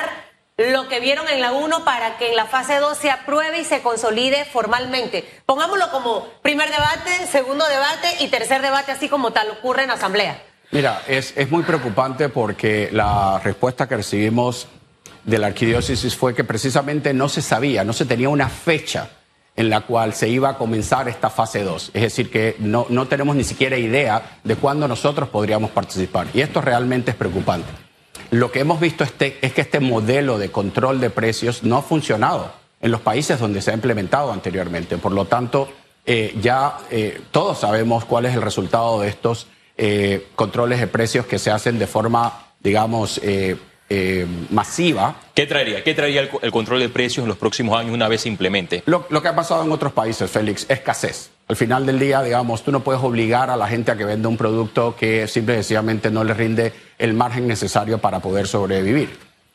lo 0.56 0.88
que 0.88 1.00
vieron 1.00 1.28
en 1.30 1.42
la 1.42 1.52
1 1.52 1.84
para 1.84 2.20
que 2.20 2.30
en 2.30 2.36
la 2.36 2.46
fase 2.46 2.78
2 2.78 2.96
se 2.96 3.10
apruebe 3.10 3.62
y 3.62 3.66
se 3.66 3.82
consolide 3.82 4.46
formalmente. 4.46 5.26
Pongámoslo 5.48 5.90
como 5.90 6.28
primer 6.44 6.70
debate, 6.70 7.26
segundo 7.32 7.66
debate 7.66 8.08
y 8.20 8.28
tercer 8.28 8.62
debate, 8.62 8.92
así 8.92 9.10
como 9.10 9.32
tal 9.32 9.50
ocurre 9.50 9.86
en 9.86 9.90
asamblea. 9.90 10.40
Mira, 10.70 11.02
es, 11.08 11.34
es 11.36 11.50
muy 11.50 11.64
preocupante 11.64 12.30
porque 12.30 12.90
la 12.92 13.42
respuesta 13.44 13.88
que 13.88 13.96
recibimos 13.96 14.68
de 15.24 15.40
la 15.40 15.48
arquidiócesis 15.48 16.16
fue 16.16 16.36
que 16.36 16.44
precisamente 16.44 17.16
no 17.16 17.30
se 17.30 17.42
sabía, 17.42 17.84
no 17.84 17.94
se 17.94 18.06
tenía 18.06 18.30
una 18.30 18.48
fecha 18.48 19.10
en 19.56 19.70
la 19.70 19.82
cual 19.82 20.14
se 20.14 20.30
iba 20.30 20.50
a 20.50 20.58
comenzar 20.58 21.08
esta 21.08 21.30
fase 21.30 21.64
2. 21.64 21.92
Es 21.94 22.02
decir, 22.02 22.32
que 22.32 22.56
no, 22.60 22.88
no 22.90 23.08
tenemos 23.08 23.36
ni 23.36 23.44
siquiera 23.44 23.78
idea 23.78 24.40
de 24.44 24.56
cuándo 24.56 24.88
nosotros 24.88 25.30
podríamos 25.30 25.72
participar. 25.72 26.28
Y 26.34 26.42
esto 26.42 26.62
realmente 26.62 27.12
es 27.12 27.18
preocupante 27.18 27.70
lo 28.34 28.52
que 28.52 28.62
hemos 28.62 28.80
visto 28.80 29.04
este, 29.04 29.38
es 29.46 29.54
que 29.54 29.62
este 29.62 29.80
modelo 29.80 30.40
de 30.40 30.50
control 30.50 31.00
de 31.00 31.12
precios 31.12 31.64
no 31.64 31.78
ha 31.78 31.82
funcionado 31.84 32.52
en 32.82 32.92
los 32.92 33.00
países 33.00 33.40
donde 33.40 33.62
se 33.62 33.70
ha 33.70 33.76
implementado 33.76 34.32
anteriormente. 34.32 34.98
Por 34.98 35.12
lo 35.12 35.26
tanto, 35.26 35.70
eh, 36.06 36.36
ya 36.42 36.80
eh, 36.90 37.22
todos 37.30 37.60
sabemos 37.60 38.06
cuál 38.06 38.26
es 38.26 38.34
el 38.34 38.42
resultado 38.42 39.02
de 39.02 39.10
estos 39.10 39.48
eh, 39.78 40.30
controles 40.36 40.80
de 40.80 40.88
precios 40.88 41.28
que 41.28 41.38
se 41.38 41.52
hacen 41.52 41.78
de 41.78 41.86
forma, 41.86 42.48
digamos, 42.60 43.22
masiva. 44.50 45.16
¿Qué 45.36 45.46
traería? 45.46 45.84
¿Qué 45.84 45.94
traería 45.94 46.28
el, 46.42 46.52
control 46.52 46.80
de 46.80 46.90
precios 46.90 47.24
en 47.24 47.28
los 47.28 47.38
próximos 47.38 47.80
años 47.80 47.94
una 47.94 48.08
vez 48.08 48.22
se 48.22 48.30
implemente? 48.30 48.82
Lo, 48.86 49.06
lo 49.10 49.22
que 49.22 49.28
ha 49.28 49.36
pasado 49.36 49.64
en 49.64 49.72
otros 49.72 49.94
países, 49.94 50.32
Félix, 50.32 50.66
escasez. 50.70 51.30
Al 51.48 51.58
final 51.58 51.86
del 51.86 52.00
día, 52.00 52.22
digamos, 52.22 52.64
tú 52.64 52.72
no 52.72 52.80
puedes 52.80 53.04
obligar 53.04 53.50
a 53.50 53.58
la 53.58 53.68
gente 53.68 53.92
a 53.92 53.98
que 53.98 54.06
venda 54.06 54.30
un 54.30 54.38
producto 54.38 54.96
que 54.96 55.28
simple 55.28 55.56
y 55.56 55.58
sencillamente 55.58 56.10
no 56.10 56.24
le 56.24 56.34
rinde 56.34 56.74
el 56.98 57.14
margen 57.14 57.48
necesario 57.48 57.98
para 57.98 58.20
poder 58.20 58.48
sobrevivir. 58.48 59.10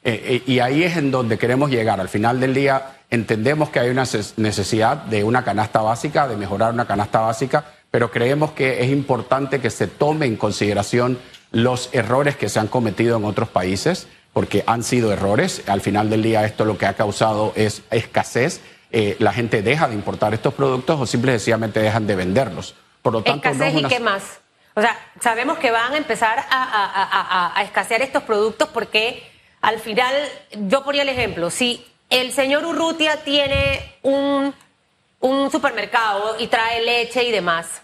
Eh, 0.04 0.23
eh, 0.25 0.42
y 0.47 0.58
ahí 0.61 0.85
es 0.85 0.97
en 0.97 1.11
donde 1.11 1.38
queremos 1.38 1.70
llegar. 1.70 2.00
Al 2.00 2.08
final 2.08 2.40
del 2.40 2.54
día 2.54 2.99
entendemos 3.11 3.70
que 3.70 3.80
hay 3.80 3.90
una 3.90 4.04
necesidad 4.37 4.99
de 5.04 5.25
una 5.25 5.44
canasta 5.44 5.80
básica, 5.80 6.28
de 6.28 6.37
mejorar 6.37 6.73
una 6.73 6.87
canasta 6.87 7.20
básica, 7.20 7.64
pero 7.90 8.11
creemos 8.11 8.52
que 8.52 8.82
es 8.82 8.90
importante 8.90 9.61
que 9.61 9.70
se 9.70 9.87
tome 9.87 10.26
en 10.26 10.37
consideración 10.37 11.18
los 11.50 11.88
errores 11.92 12.37
que 12.37 12.50
se 12.50 12.61
han 12.61 12.68
cometido 12.68 13.16
en 13.16 13.25
otros 13.25 13.49
países, 13.49 14.06
porque 14.38 14.62
han 14.68 14.85
sido 14.85 15.12
errores. 15.12 15.64
Al 15.66 15.80
final 15.80 16.11
del 16.11 16.23
día 16.23 16.45
esto 16.45 16.64
lo 16.64 16.78
que 16.78 16.87
ha 16.87 16.95
causado 16.95 17.52
es 17.57 17.83
escasez 17.90 18.61
eh, 18.92 19.16
la 19.18 19.33
gente 19.33 19.62
deja 19.62 19.88
de 19.88 19.97
importar 19.97 20.33
estos 20.33 20.54
productos 20.54 21.00
o 21.00 21.07
simple 21.07 21.33
y 21.33 21.38
sencillamente 21.40 21.80
dejan 21.80 22.07
de 22.07 22.14
venderlos. 22.14 22.76
Por 23.02 23.14
lo 23.14 23.25
tanto, 23.25 23.49
¿Escasez 23.49 23.75
y 23.75 23.85
qué 23.87 23.99
más? 23.99 24.38
O 24.75 24.80
sea, 24.80 24.97
sabemos 25.21 25.59
que 25.59 25.73
van 25.73 25.92
a 25.92 25.97
empezar 25.97 26.47
a, 26.50 27.61
escasear 27.64 28.00
estos 28.00 28.23
productos 28.23 28.68
porque 28.68 29.28
al 29.61 29.80
final, 29.80 30.14
yo 30.68 30.85
ponía 30.85 31.02
el 31.02 31.09
ejemplo, 31.09 31.50
si 31.50 31.85
el 32.09 32.30
señor 32.30 32.64
Urrutia 32.64 33.25
tiene 33.25 33.97
un, 34.02 34.54
un 35.18 35.50
supermercado 35.50 36.37
y 36.38 36.47
trae 36.47 36.85
leche 36.85 37.25
y 37.25 37.33
demás, 37.33 37.83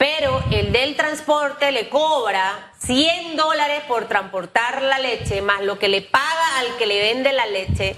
pero 0.00 0.42
el 0.50 0.72
del 0.72 0.96
transporte 0.96 1.70
le 1.72 1.90
cobra 1.90 2.72
100 2.78 3.36
dólares 3.36 3.82
por 3.86 4.08
transportar 4.08 4.80
la 4.80 4.98
leche, 4.98 5.42
más 5.42 5.60
lo 5.60 5.78
que 5.78 5.90
le 5.90 6.00
paga 6.00 6.58
al 6.60 6.74
que 6.78 6.86
le 6.86 7.02
vende 7.02 7.34
la 7.34 7.44
leche, 7.44 7.96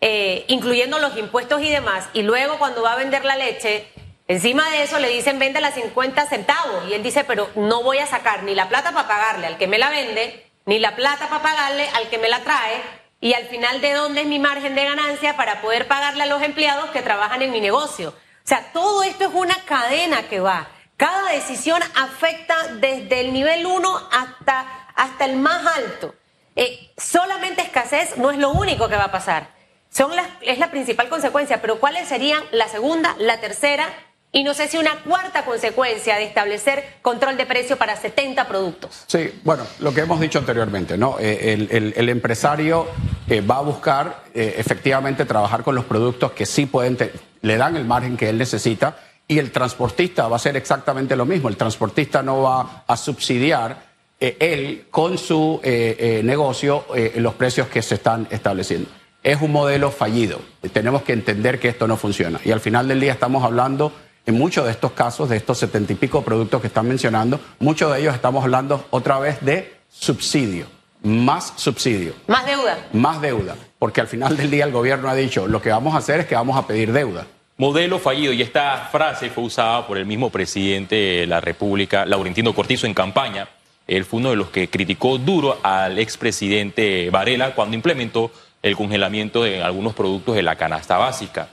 eh, 0.00 0.44
incluyendo 0.46 1.00
los 1.00 1.16
impuestos 1.16 1.60
y 1.60 1.68
demás, 1.68 2.08
y 2.12 2.22
luego 2.22 2.56
cuando 2.60 2.82
va 2.82 2.92
a 2.92 2.96
vender 2.96 3.24
la 3.24 3.34
leche, 3.34 3.88
encima 4.28 4.70
de 4.70 4.84
eso 4.84 5.00
le 5.00 5.08
dicen 5.08 5.40
vende 5.40 5.58
a 5.58 5.72
50 5.72 6.24
centavos, 6.26 6.88
y 6.88 6.94
él 6.94 7.02
dice, 7.02 7.24
pero 7.24 7.50
no 7.56 7.82
voy 7.82 7.98
a 7.98 8.06
sacar 8.06 8.44
ni 8.44 8.54
la 8.54 8.68
plata 8.68 8.92
para 8.92 9.08
pagarle 9.08 9.48
al 9.48 9.58
que 9.58 9.66
me 9.66 9.78
la 9.78 9.90
vende, 9.90 10.46
ni 10.66 10.78
la 10.78 10.94
plata 10.94 11.28
para 11.28 11.42
pagarle 11.42 11.88
al 11.94 12.08
que 12.10 12.18
me 12.18 12.28
la 12.28 12.44
trae, 12.44 12.80
y 13.20 13.32
al 13.32 13.46
final 13.46 13.80
de 13.80 13.92
dónde 13.94 14.20
es 14.20 14.28
mi 14.28 14.38
margen 14.38 14.76
de 14.76 14.84
ganancia 14.84 15.36
para 15.36 15.60
poder 15.62 15.88
pagarle 15.88 16.22
a 16.22 16.26
los 16.26 16.42
empleados 16.42 16.90
que 16.90 17.02
trabajan 17.02 17.42
en 17.42 17.50
mi 17.50 17.60
negocio. 17.60 18.10
O 18.10 18.48
sea, 18.50 18.70
todo 18.72 19.02
esto 19.02 19.24
es 19.24 19.34
una 19.34 19.56
cadena 19.64 20.28
que 20.28 20.38
va. 20.38 20.68
Cada 21.00 21.32
decisión 21.32 21.80
afecta 21.96 22.54
desde 22.78 23.20
el 23.20 23.32
nivel 23.32 23.64
1 23.64 23.88
hasta, 24.12 24.66
hasta 24.94 25.24
el 25.24 25.38
más 25.38 25.64
alto. 25.74 26.14
Eh, 26.54 26.90
solamente 26.98 27.62
escasez 27.62 28.18
no 28.18 28.30
es 28.30 28.36
lo 28.36 28.50
único 28.50 28.86
que 28.86 28.96
va 28.96 29.04
a 29.04 29.10
pasar. 29.10 29.48
Son 29.88 30.10
es 30.42 30.58
la 30.58 30.70
principal 30.70 31.08
consecuencia, 31.08 31.62
pero 31.62 31.80
¿cuáles 31.80 32.06
serían 32.06 32.42
la 32.52 32.68
segunda, 32.68 33.16
la 33.18 33.40
tercera 33.40 33.88
y 34.30 34.44
no 34.44 34.52
sé 34.52 34.68
si 34.68 34.76
una 34.76 34.94
cuarta 34.96 35.46
consecuencia 35.46 36.16
de 36.16 36.24
establecer 36.24 36.84
control 37.00 37.38
de 37.38 37.46
precio 37.46 37.78
para 37.78 37.96
70 37.96 38.46
productos? 38.46 39.04
Sí, 39.06 39.40
bueno, 39.42 39.66
lo 39.78 39.94
que 39.94 40.02
hemos 40.02 40.20
dicho 40.20 40.38
anteriormente, 40.38 40.98
¿no? 40.98 41.16
Eh, 41.18 41.66
el, 41.96 42.08
empresario 42.10 42.86
eh, 43.26 43.40
va 43.40 43.56
a 43.56 43.62
buscar 43.62 44.24
efectivamente 44.34 45.24
trabajar 45.24 45.62
con 45.62 45.74
los 45.74 45.86
productos 45.86 46.32
que 46.32 46.44
sí 46.44 46.66
pueden, 46.66 46.98
le 47.40 47.56
dan 47.56 47.76
el 47.76 47.86
margen 47.86 48.18
que 48.18 48.28
él 48.28 48.36
necesita 48.36 48.98
y 49.30 49.38
el 49.38 49.52
transportista 49.52 50.26
va 50.26 50.34
a 50.34 50.36
hacer 50.36 50.56
exactamente 50.56 51.14
lo 51.14 51.24
mismo. 51.24 51.48
El 51.48 51.56
transportista 51.56 52.22
no 52.22 52.42
va 52.42 52.84
a 52.86 52.96
subsidiar 52.96 53.90
él 54.18 54.86
con 54.90 55.16
su 55.16 55.60
negocio 55.62 56.84
los 57.16 57.34
precios 57.34 57.68
que 57.68 57.80
se 57.80 57.94
están 57.94 58.26
estableciendo 58.30 58.90
es 59.22 59.40
un 59.40 59.52
modelo 59.52 59.90
fallido. 59.90 60.40
Tenemos 60.72 61.02
que 61.02 61.12
entender 61.12 61.58
que 61.60 61.68
esto 61.68 61.86
no 61.86 61.96
funciona. 61.96 62.40
Y 62.44 62.52
al 62.52 62.60
final 62.60 62.88
del 62.88 63.00
día 63.00 63.12
estamos 63.12 63.44
hablando, 63.44 63.92
en 64.26 64.34
muchos 64.34 64.64
de 64.64 64.70
estos 64.70 64.92
casos, 64.92 65.28
de 65.28 65.36
estos 65.36 65.58
setenta 65.58 65.92
y 65.92 65.96
pico 65.96 66.22
productos 66.22 66.60
que 66.60 66.68
están 66.68 66.88
mencionando, 66.88 67.40
muchos 67.58 67.92
de 67.92 68.00
ellos 68.00 68.14
estamos 68.14 68.42
hablando 68.42 68.86
otra 68.90 69.18
vez 69.18 69.40
de 69.42 69.76
subsidio. 69.88 70.66
Más 71.02 71.52
subsidio. 71.56 72.14
Más 72.26 72.46
deuda. 72.46 72.78
Más 72.92 73.20
deuda. 73.20 73.56
Porque 73.78 74.00
al 74.00 74.06
final 74.06 74.36
del 74.36 74.50
día 74.50 74.64
el 74.64 74.72
gobierno 74.72 75.08
ha 75.08 75.14
dicho, 75.14 75.46
lo 75.46 75.62
que 75.62 75.70
vamos 75.70 75.94
a 75.94 75.98
hacer 75.98 76.20
es 76.20 76.26
que 76.26 76.34
vamos 76.34 76.56
a 76.56 76.66
pedir 76.66 76.92
deuda. 76.92 77.26
Modelo 77.60 77.98
fallido. 77.98 78.32
Y 78.32 78.40
esta 78.40 78.88
frase 78.90 79.28
fue 79.28 79.44
usada 79.44 79.86
por 79.86 79.98
el 79.98 80.06
mismo 80.06 80.30
presidente 80.30 80.94
de 80.94 81.26
la 81.26 81.42
República, 81.42 82.06
Laurentino 82.06 82.54
Cortizo, 82.54 82.86
en 82.86 82.94
campaña. 82.94 83.50
Él 83.86 84.06
fue 84.06 84.20
uno 84.20 84.30
de 84.30 84.36
los 84.36 84.48
que 84.48 84.70
criticó 84.70 85.18
duro 85.18 85.58
al 85.62 85.98
expresidente 85.98 87.10
Varela 87.10 87.54
cuando 87.54 87.76
implementó 87.76 88.30
el 88.62 88.76
congelamiento 88.76 89.42
de 89.42 89.62
algunos 89.62 89.92
productos 89.92 90.36
de 90.36 90.42
la 90.42 90.56
canasta 90.56 90.96
básica. 90.96 91.50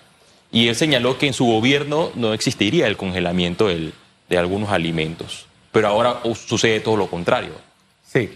Y 0.50 0.70
él 0.70 0.78
señaló 0.78 1.18
que 1.18 1.28
en 1.28 1.34
su 1.34 1.46
gobierno 1.46 2.10
no 2.16 2.34
existiría 2.34 2.88
el 2.88 2.96
congelamiento 2.96 3.68
de 3.68 4.38
algunos 4.38 4.70
alimentos. 4.70 5.46
Pero 5.74 5.90
ahora 5.90 6.22
sucede 6.36 6.80
todo 6.80 6.96
lo 6.96 7.08
contrario. 7.08 7.52
Sí. 8.06 8.30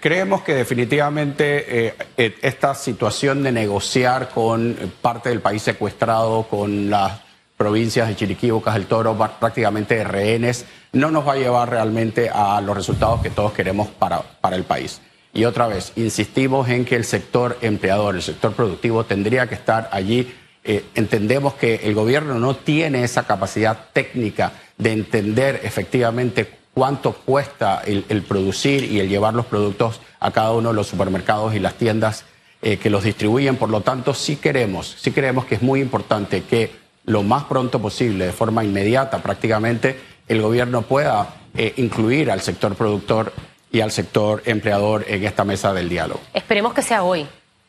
Creemos 0.00 0.42
que 0.42 0.54
definitivamente 0.54 1.86
eh, 1.86 1.94
eh, 2.16 2.36
esta 2.42 2.74
situación 2.74 3.42
de 3.42 3.52
negociar 3.52 4.30
con 4.30 4.76
parte 5.00 5.28
del 5.28 5.40
país 5.40 5.62
secuestrado, 5.62 6.44
con 6.44 6.90
las 6.90 7.20
provincias 7.56 8.08
de 8.08 8.16
Chiriquí, 8.16 8.50
Bocas 8.50 8.74
del 8.74 8.86
Toro, 8.86 9.16
prácticamente 9.38 9.94
de 9.94 10.04
rehenes, 10.04 10.66
no 10.92 11.10
nos 11.10 11.26
va 11.26 11.34
a 11.34 11.36
llevar 11.36 11.70
realmente 11.70 12.28
a 12.28 12.60
los 12.60 12.76
resultados 12.76 13.22
que 13.22 13.30
todos 13.30 13.52
queremos 13.52 13.88
para, 13.88 14.20
para 14.40 14.56
el 14.56 14.64
país. 14.64 15.00
Y 15.34 15.44
otra 15.44 15.66
vez, 15.66 15.92
insistimos 15.96 16.68
en 16.68 16.84
que 16.84 16.96
el 16.96 17.04
sector 17.04 17.56
empleador, 17.62 18.16
el 18.16 18.22
sector 18.22 18.52
productivo 18.52 19.04
tendría 19.04 19.46
que 19.46 19.54
estar 19.54 19.88
allí. 19.92 20.34
Eh, 20.64 20.84
entendemos 20.94 21.54
que 21.54 21.76
el 21.84 21.94
gobierno 21.94 22.34
no 22.38 22.56
tiene 22.56 23.02
esa 23.04 23.26
capacidad 23.26 23.86
técnica 23.92 24.52
de 24.76 24.92
entender 24.92 25.60
efectivamente 25.62 26.61
cuánto 26.74 27.12
cuesta 27.12 27.82
el, 27.84 28.22
producir 28.22 28.84
y 28.84 29.00
el 29.00 29.08
llevar 29.08 29.34
los 29.34 29.46
productos 29.46 30.00
a 30.20 30.30
cada 30.30 30.52
uno 30.52 30.70
de 30.70 30.74
los 30.74 30.86
supermercados 30.86 31.54
y 31.54 31.58
las 31.58 31.74
tiendas 31.74 32.24
eh, 32.62 32.78
que 32.78 32.90
los 32.90 33.04
distribuyen. 33.04 33.56
Por 33.56 33.68
lo 33.68 33.80
tanto, 33.80 34.14
sí 34.14 34.36
queremos, 34.36 34.96
sí 34.98 35.12
creemos 35.12 35.44
que 35.44 35.56
es 35.56 35.62
muy 35.62 35.80
importante 35.80 36.44
que 36.44 36.70
lo 37.04 37.22
más 37.22 37.44
pronto 37.44 37.80
posible, 37.80 38.26
de 38.26 38.32
forma 38.32 38.64
inmediata 38.64 39.22
prácticamente, 39.22 39.98
el 40.28 40.40
gobierno 40.40 40.82
pueda 40.82 41.34
eh, 41.56 41.74
incluir 41.76 42.30
al 42.30 42.40
sector 42.40 42.74
productor 42.74 43.32
y 43.70 43.80
al 43.80 43.90
sector 43.90 44.42
empleador 44.44 45.04
en 45.08 45.24
esta 45.24 45.44
mesa 45.44 45.72
del 45.72 45.88
diálogo. 45.88 46.20
Esperemos 46.34 46.72
que 46.74 46.82
sea 46.82 47.02
hoy. 47.02 47.26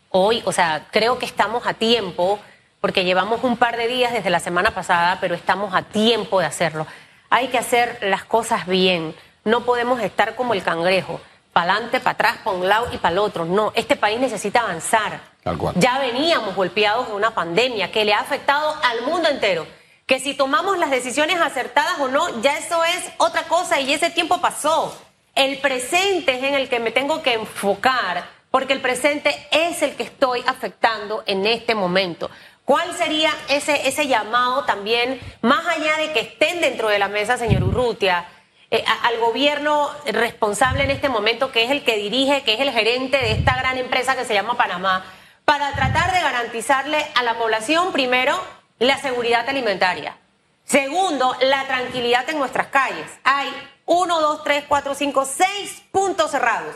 Hoy, 0.09 0.43
o 0.45 0.51
sea, 0.51 0.87
creo 0.91 1.17
que 1.17 1.25
estamos 1.25 1.65
a 1.65 1.73
tiempo, 1.73 2.39
porque 2.79 3.03
llevamos 3.03 3.43
un 3.43 3.57
par 3.57 3.77
de 3.77 3.87
días 3.87 4.13
desde 4.13 4.29
la 4.29 4.39
semana 4.39 4.71
pasada, 4.71 5.17
pero 5.19 5.33
estamos 5.33 5.73
a 5.73 5.81
tiempo 5.81 6.39
de 6.39 6.45
hacerlo. 6.45 6.85
Hay 7.33 7.47
que 7.47 7.57
hacer 7.57 7.97
las 8.01 8.23
cosas 8.25 8.67
bien. 8.67 9.15
No 9.43 9.65
podemos 9.65 9.99
estar 10.01 10.35
como 10.35 10.53
el 10.53 10.61
cangrejo, 10.61 11.19
para 11.51 11.71
adelante, 11.71 11.99
para 11.99 12.11
atrás, 12.11 12.37
para 12.43 12.55
un 12.55 12.69
lado 12.69 12.89
y 12.91 12.97
para 12.97 13.13
el 13.13 13.17
otro. 13.17 13.43
No, 13.43 13.73
este 13.75 13.95
país 13.95 14.19
necesita 14.19 14.59
avanzar. 14.59 15.19
Tal 15.41 15.57
cual. 15.57 15.73
Ya 15.79 15.97
veníamos 15.97 16.55
golpeados 16.55 17.07
de 17.07 17.15
una 17.15 17.31
pandemia 17.31 17.91
que 17.91 18.05
le 18.05 18.13
ha 18.13 18.19
afectado 18.19 18.75
al 18.83 19.01
mundo 19.01 19.29
entero. 19.29 19.65
Que 20.05 20.19
si 20.19 20.35
tomamos 20.35 20.77
las 20.77 20.91
decisiones 20.91 21.41
acertadas 21.41 21.99
o 22.01 22.07
no, 22.07 22.39
ya 22.43 22.55
eso 22.55 22.83
es 22.83 23.11
otra 23.17 23.41
cosa 23.45 23.79
y 23.79 23.91
ese 23.91 24.11
tiempo 24.11 24.39
pasó. 24.39 24.95
El 25.33 25.57
presente 25.57 26.37
es 26.37 26.43
en 26.43 26.53
el 26.53 26.69
que 26.69 26.79
me 26.79 26.91
tengo 26.91 27.23
que 27.23 27.33
enfocar, 27.33 28.25
porque 28.51 28.73
el 28.73 28.79
presente 28.79 29.35
es 29.49 29.81
el 29.81 29.95
que 29.95 30.03
estoy 30.03 30.43
afectando 30.45 31.23
en 31.25 31.47
este 31.47 31.73
momento. 31.73 32.29
¿Cuál 32.65 32.95
sería 32.95 33.31
ese, 33.49 33.87
ese 33.87 34.07
llamado 34.07 34.63
también, 34.63 35.19
más 35.41 35.65
allá 35.67 35.97
de 35.97 36.13
que 36.13 36.21
estén 36.21 36.61
dentro 36.61 36.87
de 36.87 36.99
la 36.99 37.09
mesa, 37.09 37.37
señor 37.37 37.63
Urrutia, 37.63 38.25
eh, 38.71 38.83
al 39.03 39.19
gobierno 39.19 39.91
responsable 40.05 40.83
en 40.83 40.91
este 40.91 41.09
momento, 41.09 41.51
que 41.51 41.63
es 41.63 41.71
el 41.71 41.83
que 41.83 41.97
dirige, 41.97 42.43
que 42.43 42.53
es 42.55 42.59
el 42.61 42.71
gerente 42.71 43.17
de 43.17 43.33
esta 43.33 43.55
gran 43.57 43.77
empresa 43.77 44.15
que 44.15 44.25
se 44.25 44.33
llama 44.33 44.55
Panamá, 44.55 45.05
para 45.45 45.73
tratar 45.73 46.11
de 46.13 46.21
garantizarle 46.21 47.05
a 47.15 47.23
la 47.23 47.37
población, 47.37 47.91
primero, 47.91 48.41
la 48.79 48.97
seguridad 48.97 49.47
alimentaria. 49.47 50.17
Segundo, 50.63 51.35
la 51.41 51.67
tranquilidad 51.67 52.27
en 52.29 52.39
nuestras 52.39 52.67
calles. 52.67 53.11
Hay 53.23 53.49
uno, 53.85 54.21
dos, 54.21 54.43
tres, 54.43 54.63
cuatro, 54.67 54.95
cinco, 54.95 55.25
seis 55.25 55.83
puntos 55.91 56.31
cerrados. 56.31 56.75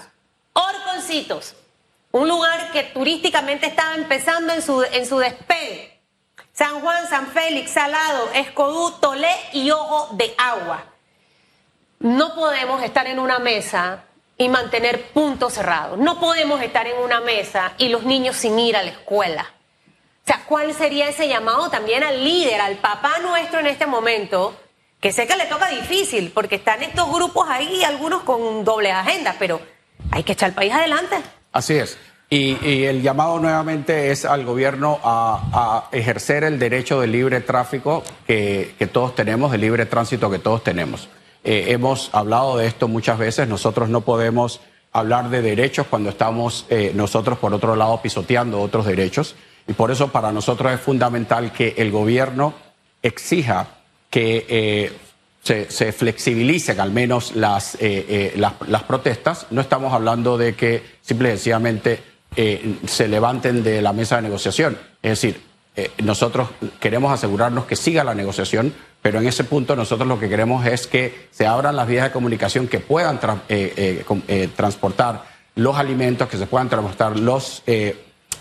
Orconcitos, 0.53 1.55
un 2.17 2.27
lugar 2.27 2.71
que 2.71 2.83
turísticamente 2.83 3.67
estaba 3.67 3.95
empezando 3.95 4.53
en 4.53 4.61
su, 4.61 4.83
en 4.83 5.05
su. 5.05 5.21
San 6.53 6.81
Juan, 6.81 7.07
San 7.07 7.27
Félix, 7.27 7.71
Salado, 7.71 8.31
Escodú, 8.33 8.91
Tolé 8.99 9.35
y 9.53 9.69
Ojo 9.69 10.09
de 10.13 10.33
Agua. 10.39 10.85
No 11.99 12.33
podemos 12.33 12.81
estar 12.81 13.05
en 13.05 13.19
una 13.19 13.37
mesa 13.37 14.05
y 14.37 14.49
mantener 14.49 15.09
puntos 15.09 15.53
cerrados. 15.53 15.99
No 15.99 16.19
podemos 16.19 16.61
estar 16.61 16.87
en 16.87 16.97
una 16.97 17.21
mesa 17.21 17.73
y 17.77 17.89
los 17.89 18.03
niños 18.03 18.35
sin 18.35 18.57
ir 18.57 18.75
a 18.75 18.83
la 18.83 18.89
escuela. 18.89 19.53
O 20.23 20.27
sea, 20.27 20.43
¿cuál 20.47 20.73
sería 20.73 21.07
ese 21.07 21.27
llamado 21.27 21.69
también 21.69 22.03
al 22.03 22.23
líder, 22.23 22.59
al 22.59 22.77
papá 22.77 23.19
nuestro 23.19 23.59
en 23.59 23.67
este 23.67 23.85
momento? 23.85 24.59
Que 24.99 25.11
sé 25.11 25.27
que 25.27 25.37
le 25.37 25.45
toca 25.45 25.67
difícil, 25.69 26.31
porque 26.31 26.55
están 26.55 26.81
estos 26.81 27.11
grupos 27.11 27.47
ahí, 27.49 27.83
algunos 27.83 28.23
con 28.23 28.65
doble 28.65 28.91
agenda, 28.91 29.35
pero 29.37 29.61
hay 30.11 30.23
que 30.23 30.33
echar 30.33 30.49
el 30.49 30.55
país 30.55 30.73
adelante. 30.73 31.17
Así 31.51 31.75
es. 31.75 31.97
Y, 32.29 32.83
el 32.83 33.01
llamado 33.01 33.39
nuevamente 33.39 34.11
es 34.11 34.25
al 34.25 34.43
gobierno 34.43 34.99
a, 35.03 35.89
ejercer 35.91 36.43
el 36.43 36.59
derecho 36.59 36.99
de 36.99 37.07
libre 37.07 37.39
tráfico 37.41 38.03
que, 38.25 38.75
que 38.77 38.87
todos 38.87 39.15
tenemos, 39.15 39.51
de 39.51 39.57
libre 39.57 39.85
tránsito 39.85 40.29
que 40.29 40.39
todos 40.39 40.63
tenemos. 40.63 41.09
Eh, 41.43 41.71
hemos 41.71 42.09
hablado 42.13 42.57
de 42.57 42.67
esto 42.67 42.89
muchas 42.89 43.17
veces, 43.17 43.47
nosotros 43.47 43.87
no 43.87 44.01
podemos 44.01 44.59
hablar 44.91 45.29
de 45.29 45.41
derechos 45.41 45.87
cuando 45.87 46.09
estamos 46.09 46.65
eh, 46.69 46.91
nosotros, 46.93 47.37
por 47.37 47.53
otro 47.53 47.75
lado, 47.75 48.01
pisoteando 48.01 48.59
otros 48.59 48.85
derechos. 48.85 49.35
Y 49.67 49.73
por 49.73 49.91
eso 49.91 50.09
para 50.09 50.31
nosotros 50.31 50.73
es 50.73 50.81
fundamental 50.81 51.53
que 51.53 51.75
el 51.77 51.91
gobierno 51.91 52.53
exija 53.01 53.67
que 54.09 54.45
eh, 54.49 54.97
se, 55.47 55.71
se 55.71 55.93
flexibilicen 55.93 56.77
al 56.81 56.91
menos 56.91 57.33
las, 57.33 57.75
eh, 57.75 57.79
eh, 57.79 58.33
las, 58.35 58.53
las 58.67 58.83
protestas. 58.83 59.47
No 59.49 59.61
estamos 59.61 59.93
hablando 59.93 60.37
de 60.37 60.55
que 60.55 60.83
simple 61.01 61.29
y 61.29 61.31
sencillamente 61.31 62.01
eh, 62.35 62.75
se 62.85 63.07
levanten 63.07 63.63
de 63.63 63.81
la 63.81 63.93
mesa 63.93 64.17
de 64.17 64.23
negociación. 64.23 64.77
Es 65.01 65.11
decir, 65.11 65.47
nosotros 66.03 66.49
queremos 66.79 67.13
asegurarnos 67.13 67.65
que 67.65 67.75
siga 67.75 68.03
la 68.03 68.15
negociación, 68.15 68.73
pero 69.01 69.19
en 69.19 69.27
ese 69.27 69.43
punto 69.43 69.75
nosotros 69.75 70.07
lo 70.07 70.19
que 70.19 70.27
queremos 70.27 70.65
es 70.65 70.87
que 70.87 71.27
se 71.29 71.45
abran 71.45 71.75
las 71.75 71.87
vías 71.87 72.05
de 72.05 72.11
comunicación 72.11 72.67
que 72.67 72.79
puedan 72.79 73.19
transportar 74.55 75.23
los 75.53 75.77
alimentos, 75.77 76.27
que 76.29 76.37
se 76.37 76.47
puedan 76.47 76.67
transportar 76.67 77.19
los 77.19 77.61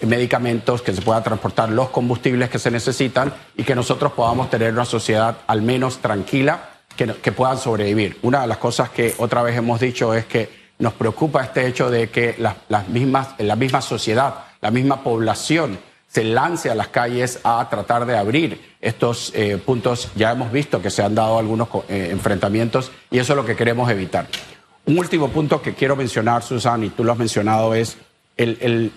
medicamentos, 0.00 0.80
que 0.80 0.94
se 0.94 1.02
puedan 1.02 1.22
transportar 1.22 1.68
los 1.68 1.90
combustibles 1.90 2.48
que 2.48 2.58
se 2.58 2.70
necesitan 2.70 3.34
y 3.54 3.64
que 3.64 3.74
nosotros 3.74 4.12
podamos 4.12 4.48
tener 4.48 4.72
una 4.72 4.86
sociedad 4.86 5.36
al 5.46 5.60
menos 5.60 5.98
tranquila 5.98 6.75
que, 6.96 7.32
puedan 7.32 7.58
sobrevivir. 7.58 8.18
Una 8.22 8.40
de 8.40 8.46
las 8.46 8.58
cosas 8.58 8.90
que 8.90 9.14
otra 9.18 9.42
vez 9.42 9.56
hemos 9.56 9.78
dicho 9.80 10.14
es 10.14 10.24
que 10.26 10.66
nos 10.78 10.92
preocupa 10.94 11.44
este 11.44 11.66
hecho 11.66 11.90
de 11.90 12.10
que 12.10 12.34
las, 12.38 12.56
las 12.68 12.88
mismas, 12.88 13.28
la 13.38 13.56
misma 13.56 13.80
sociedad, 13.80 14.34
la 14.60 14.70
misma 14.70 15.02
población 15.02 15.78
se 16.08 16.24
lance 16.24 16.70
a 16.70 16.74
las 16.74 16.88
calles 16.88 17.40
a 17.44 17.66
tratar 17.68 18.06
de 18.06 18.16
abrir 18.16 18.76
estos 18.80 19.32
eh, 19.34 19.58
puntos. 19.58 20.10
Ya 20.16 20.32
hemos 20.32 20.50
visto 20.50 20.80
que 20.80 20.90
se 20.90 21.02
han 21.02 21.14
dado 21.14 21.38
algunos 21.38 21.68
eh, 21.88 22.08
enfrentamientos 22.10 22.90
y 23.10 23.18
eso 23.18 23.32
es 23.32 23.36
lo 23.36 23.44
que 23.44 23.56
queremos 23.56 23.90
evitar. 23.90 24.26
Un 24.86 24.98
último 24.98 25.28
punto 25.28 25.60
que 25.60 25.74
quiero 25.74 25.96
mencionar, 25.96 26.42
Susan, 26.42 26.84
y 26.84 26.90
tú 26.90 27.04
lo 27.04 27.12
has 27.12 27.18
mencionado, 27.18 27.74
es 27.74 27.96
el, 28.36 28.56
el- 28.60 28.92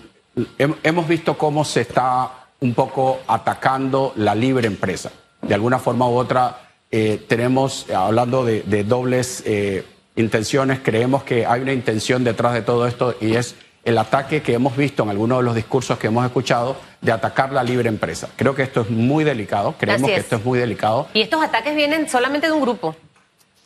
hem- 0.58 0.76
hemos 0.82 1.08
visto 1.08 1.36
cómo 1.36 1.64
se 1.64 1.80
está 1.82 2.30
un 2.60 2.74
poco 2.74 3.20
atacando 3.26 4.12
la 4.16 4.34
libre 4.34 4.66
empresa. 4.66 5.10
De 5.42 5.54
alguna 5.54 5.78
forma 5.78 6.06
u 6.08 6.14
otra, 6.16 6.69
eh, 6.90 7.22
tenemos, 7.28 7.86
eh, 7.88 7.94
hablando 7.94 8.44
de, 8.44 8.62
de 8.62 8.84
dobles 8.84 9.42
eh, 9.46 9.84
intenciones, 10.16 10.80
creemos 10.80 11.22
que 11.22 11.46
hay 11.46 11.60
una 11.60 11.72
intención 11.72 12.24
detrás 12.24 12.54
de 12.54 12.62
todo 12.62 12.86
esto 12.86 13.14
y 13.20 13.36
es 13.36 13.54
el 13.84 13.96
ataque 13.96 14.42
que 14.42 14.54
hemos 14.54 14.76
visto 14.76 15.02
en 15.02 15.10
algunos 15.10 15.38
de 15.38 15.44
los 15.44 15.54
discursos 15.54 15.98
que 15.98 16.08
hemos 16.08 16.24
escuchado 16.26 16.76
de 17.00 17.12
atacar 17.12 17.52
la 17.52 17.62
libre 17.62 17.88
empresa. 17.88 18.28
Creo 18.36 18.54
que 18.54 18.62
esto 18.62 18.82
es 18.82 18.90
muy 18.90 19.24
delicado, 19.24 19.74
creemos 19.78 20.08
que 20.08 20.16
es. 20.16 20.22
esto 20.22 20.36
es 20.36 20.44
muy 20.44 20.58
delicado. 20.58 21.08
Y 21.14 21.22
estos 21.22 21.42
ataques 21.42 21.74
vienen 21.74 22.08
solamente 22.08 22.46
de 22.48 22.52
un 22.52 22.60
grupo. 22.60 22.94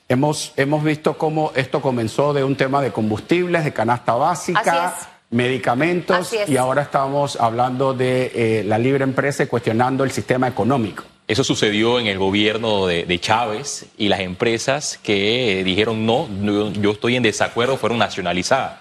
Hemos, 0.08 0.52
hemos 0.56 0.84
visto 0.84 1.16
cómo 1.16 1.50
esto 1.56 1.80
comenzó 1.80 2.34
de 2.34 2.44
un 2.44 2.56
tema 2.56 2.82
de 2.82 2.92
combustibles, 2.92 3.64
de 3.64 3.72
canasta 3.72 4.12
básica, 4.12 4.94
medicamentos, 5.30 6.32
y 6.46 6.56
ahora 6.58 6.82
estamos 6.82 7.37
hablando 7.40 7.94
de 7.94 8.30
eh, 8.34 8.64
la 8.64 8.78
libre 8.78 9.02
empresa 9.02 9.42
y 9.42 9.46
cuestionando 9.46 10.04
el 10.04 10.10
sistema 10.10 10.46
económico. 10.46 11.04
Eso 11.26 11.42
sucedió 11.42 11.98
en 11.98 12.06
el 12.06 12.18
gobierno 12.18 12.87
de, 12.87 13.04
de 13.04 13.18
Chávez 13.18 13.87
y 13.96 14.08
las 14.08 14.20
empresas 14.20 14.98
que 15.02 15.60
eh, 15.60 15.64
dijeron 15.64 16.04
no, 16.04 16.28
no, 16.28 16.70
yo 16.72 16.90
estoy 16.92 17.16
en 17.16 17.22
desacuerdo, 17.22 17.78
fueron 17.78 17.98
nacionalizadas. 17.98 18.80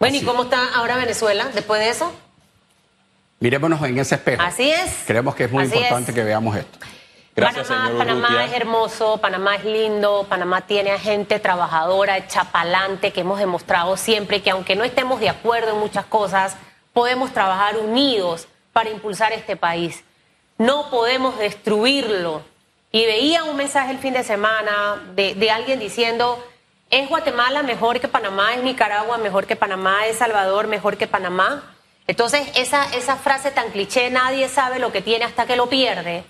Bueno, 0.00 0.16
¿y 0.16 0.22
cómo 0.22 0.42
está 0.44 0.74
ahora 0.74 0.96
Venezuela 0.96 1.48
después 1.54 1.80
de 1.80 1.90
eso? 1.90 2.12
Mirémonos 3.38 3.80
en 3.84 3.98
ese 3.98 4.16
espejo. 4.16 4.42
Así 4.42 4.70
es. 4.70 5.04
Creemos 5.06 5.36
que 5.36 5.44
es 5.44 5.52
muy 5.52 5.64
Así 5.64 5.74
importante 5.76 6.10
es. 6.10 6.14
que 6.16 6.24
veamos 6.24 6.56
esto. 6.56 6.78
Gracias, 7.34 7.68
Panamá, 7.68 7.86
señor 7.86 7.98
Panamá 8.06 8.44
es 8.44 8.52
hermoso, 8.52 9.18
Panamá 9.18 9.56
es 9.56 9.64
lindo, 9.64 10.26
Panamá 10.28 10.60
tiene 10.66 10.90
a 10.90 10.98
gente 10.98 11.38
trabajadora, 11.38 12.18
hecha 12.18 12.44
pa'lante, 12.44 13.10
que 13.12 13.22
hemos 13.22 13.38
demostrado 13.38 13.96
siempre 13.96 14.42
que 14.42 14.50
aunque 14.50 14.76
no 14.76 14.84
estemos 14.84 15.18
de 15.18 15.30
acuerdo 15.30 15.70
en 15.70 15.78
muchas 15.78 16.04
cosas, 16.04 16.56
podemos 16.92 17.32
trabajar 17.32 17.78
unidos 17.78 18.48
para 18.72 18.90
impulsar 18.90 19.32
este 19.32 19.56
país. 19.56 20.04
No 20.58 20.90
podemos 20.90 21.38
destruirlo. 21.38 22.42
Y 22.90 23.06
veía 23.06 23.44
un 23.44 23.56
mensaje 23.56 23.90
el 23.90 23.98
fin 23.98 24.12
de 24.12 24.22
semana 24.22 25.02
de, 25.14 25.50
alguien 25.50 25.78
diciendo, 25.78 26.44
¿es 26.90 27.08
Guatemala 27.08 27.62
mejor 27.62 28.00
que 28.00 28.08
Panamá? 28.08 28.54
¿Es 28.54 28.62
Nicaragua 28.62 29.18
mejor 29.18 29.46
que 29.46 29.56
Panamá? 29.56 30.06
¿Es 30.06 30.18
Salvador 30.18 30.66
mejor 30.66 30.96
que 30.98 31.06
Panamá? 31.06 31.74
Entonces, 32.06 32.48
esa, 32.54 32.84
esa 32.94 33.16
frase 33.16 33.50
tan 33.50 33.70
cliché, 33.70 34.10
nadie 34.10 34.48
sabe 34.48 34.78
lo 34.78 34.92
que 34.92 35.00
tiene 35.00 35.24
hasta 35.24 35.46
que 35.46 35.56
lo 35.56 35.68
pierde 35.68 36.24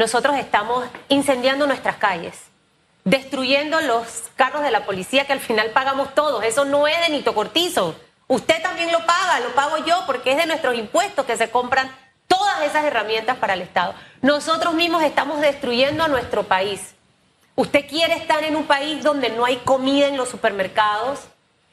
nosotros 0.00 0.36
estamos 0.36 0.86
incendiando 1.08 1.66
nuestras 1.66 1.96
calles, 1.96 2.34
destruyendo 3.04 3.80
los 3.82 4.30
carros 4.36 4.62
de 4.62 4.70
la 4.70 4.86
policía 4.86 5.26
que 5.26 5.34
al 5.34 5.40
final 5.40 5.70
pagamos 5.70 6.14
todos. 6.14 6.42
Eso 6.44 6.64
no 6.64 6.86
es 6.86 6.98
de 7.00 7.10
Nito 7.10 7.34
Cortizo. 7.34 7.94
Usted 8.26 8.62
también 8.62 8.92
lo 8.92 9.04
paga, 9.04 9.40
lo 9.40 9.54
pago 9.54 9.76
yo 9.84 10.04
porque 10.06 10.32
es 10.32 10.36
de 10.38 10.46
nuestros 10.46 10.74
impuestos 10.76 11.26
que 11.26 11.36
se 11.36 11.50
compran 11.50 11.94
todas 12.40 12.62
esas 12.62 12.84
herramientas 12.86 13.36
para 13.36 13.52
el 13.52 13.60
Estado. 13.60 13.94
Nosotros 14.22 14.72
mismos 14.72 15.02
estamos 15.02 15.42
destruyendo 15.42 16.02
a 16.02 16.08
nuestro 16.08 16.44
país. 16.44 16.94
¿Usted 17.54 17.86
quiere 17.86 18.14
estar 18.14 18.42
en 18.44 18.56
un 18.56 18.64
país 18.64 19.02
donde 19.02 19.28
no 19.28 19.44
hay 19.44 19.56
comida 19.58 20.06
en 20.06 20.16
los 20.16 20.30
supermercados? 20.30 21.20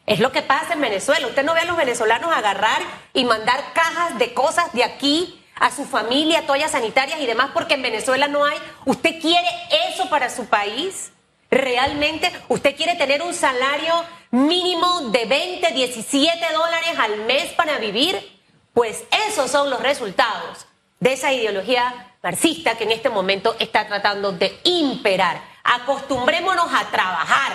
Es 0.06 0.20
lo 0.20 0.34
que 0.34 0.42
pasa 0.42 0.74
en 0.74 0.82
Venezuela. 0.82 1.26
Usted 1.26 1.46
no 1.46 1.54
ve 1.54 1.62
a 1.62 1.66
los 1.66 1.78
venezolanos 1.78 2.36
agarrar 2.36 2.82
y 3.14 3.24
mandar 3.24 3.64
cajas 3.72 4.20
de 4.20 4.34
cosas 4.34 4.74
de 4.74 4.84
aquí 4.84 5.42
a 5.56 5.72
su 5.72 5.86
familia, 5.86 6.46
toallas 6.46 6.72
sanitarias 6.72 7.22
y 7.22 7.26
demás, 7.26 7.52
porque 7.54 7.76
en 7.76 7.82
Venezuela 7.82 8.28
no 8.28 8.44
hay. 8.44 8.58
¿Usted 8.84 9.22
quiere 9.22 9.48
eso 9.90 10.10
para 10.10 10.30
su 10.30 10.48
país? 10.48 11.14
¿Realmente 11.50 12.30
usted 12.50 12.76
quiere 12.76 12.96
tener 12.96 13.22
un 13.22 13.34
salario 13.34 13.94
mínimo 14.32 15.10
de 15.12 15.24
20, 15.24 15.72
17 15.72 16.46
dólares 16.52 17.00
al 17.00 17.22
mes 17.22 17.54
para 17.54 17.78
vivir? 17.78 18.37
Pues 18.78 19.06
esos 19.28 19.50
son 19.50 19.72
los 19.72 19.82
resultados 19.82 20.68
de 21.00 21.14
esa 21.14 21.34
ideología 21.34 22.14
marxista 22.22 22.78
que 22.78 22.84
en 22.84 22.92
este 22.92 23.10
momento 23.10 23.56
está 23.58 23.88
tratando 23.88 24.34
de 24.34 24.56
imperar. 24.66 25.42
Acostumbrémonos 25.64 26.68
a 26.72 26.86
trabajar, 26.92 27.54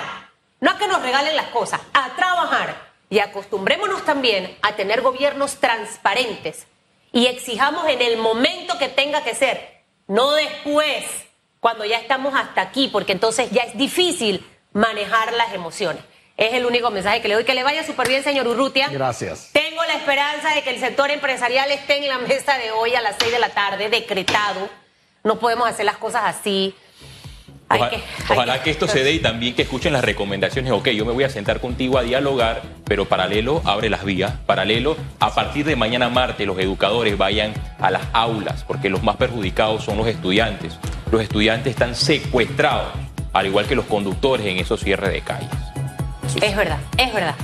no 0.59 0.73
a 0.73 0.79
que 0.79 0.89
nos 0.89 1.01
regalen 1.01 1.37
las 1.37 1.47
cosas, 1.51 1.81
a 1.95 2.17
trabajar 2.17 2.91
y 3.09 3.21
acostumbrémonos 3.21 4.05
también 4.05 4.59
a 4.63 4.75
tener 4.75 5.01
gobiernos 5.01 5.61
transparentes 5.61 6.67
y 7.13 7.27
exijamos 7.27 7.87
en 7.87 8.03
el 8.03 8.17
momento 8.17 8.77
que 8.77 8.89
tenga 8.89 9.23
que 9.23 9.37
ser, 9.37 9.85
no 10.09 10.33
después, 10.33 11.05
cuando 11.61 11.85
ya 11.85 11.99
estamos 11.99 12.35
hasta 12.35 12.63
aquí, 12.63 12.89
porque 12.89 13.13
entonces 13.13 13.49
ya 13.53 13.63
es 13.63 13.79
difícil 13.79 14.45
manejar 14.73 15.33
las 15.35 15.55
emociones. 15.55 16.03
Es 16.37 16.55
el 16.55 16.65
único 16.67 16.91
mensaje 16.91 17.21
que 17.21 17.29
le 17.29 17.35
doy. 17.35 17.45
Que 17.45 17.55
le 17.55 17.63
vaya 17.63 17.85
súper 17.85 18.09
bien, 18.09 18.23
señor 18.23 18.47
Urrutia. 18.49 18.89
Gracias. 18.89 19.51
Tengo 19.53 19.83
la 19.85 19.95
esperanza 19.95 20.55
de 20.55 20.63
que 20.63 20.71
el 20.71 20.81
sector 20.81 21.11
empresarial 21.11 21.71
esté 21.71 21.99
en 21.99 22.09
la 22.09 22.19
mesa 22.19 22.57
de 22.59 22.71
hoy 22.71 22.95
a 22.95 23.01
las 23.01 23.17
seis 23.19 23.31
de 23.33 23.39
la 23.39 23.51
tarde, 23.51 23.89
decretado. 23.91 24.69
No 25.25 25.39
podemos 25.39 25.69
hacer 25.69 25.85
las 25.85 25.99
cosas 25.99 26.23
así. 26.25 26.75
Hay 27.69 27.81
Oja- 27.81 27.91
que- 27.91 27.97
hay 27.97 28.03
ojalá 28.31 28.63
que 28.63 28.71
esto 28.71 28.87
se 28.89 29.03
dé 29.05 29.13
y 29.13 29.19
también 29.21 29.55
que 29.55 29.63
escuchen 29.63 29.93
las 29.93 30.05
recomendaciones. 30.05 30.73
Ok, 30.73 30.89
yo 30.89 31.05
me 31.07 31.13
voy 31.13 31.25
a 31.25 31.31
sentar 31.31 31.61
contigo 31.61 31.97
a 31.97 32.03
dialogar, 32.03 32.63
pero 32.85 33.07
paralelo 33.07 33.63
abre 33.65 33.89
las 33.89 34.05
vías. 34.05 34.33
Paralelo, 34.45 34.97
a 35.21 35.35
partir 35.35 35.65
de 35.65 35.75
mañana 35.77 36.09
martes, 36.11 36.47
los 36.47 36.59
educadores 36.59 37.17
vayan 37.17 37.55
a 37.79 37.91
las 37.91 38.03
aulas, 38.13 38.65
porque 38.65 38.91
los 38.91 39.03
más 39.03 39.17
perjudicados 39.17 39.85
son 39.85 39.97
los 39.97 40.07
estudiantes. 40.07 40.75
Los 41.11 41.23
estudiantes 41.23 41.71
están 41.73 41.95
secuestrados, 41.95 42.89
al 43.33 43.47
igual 43.47 43.67
que 43.67 43.75
los 43.75 43.87
conductores 43.87 44.45
en 44.47 44.59
esos 44.59 44.81
cierres 44.81 45.11
de 45.13 45.21
calles. 45.23 45.49
Es 46.41 46.57
verdad, 46.57 46.79
es 46.97 47.13
verdad. 47.13 47.35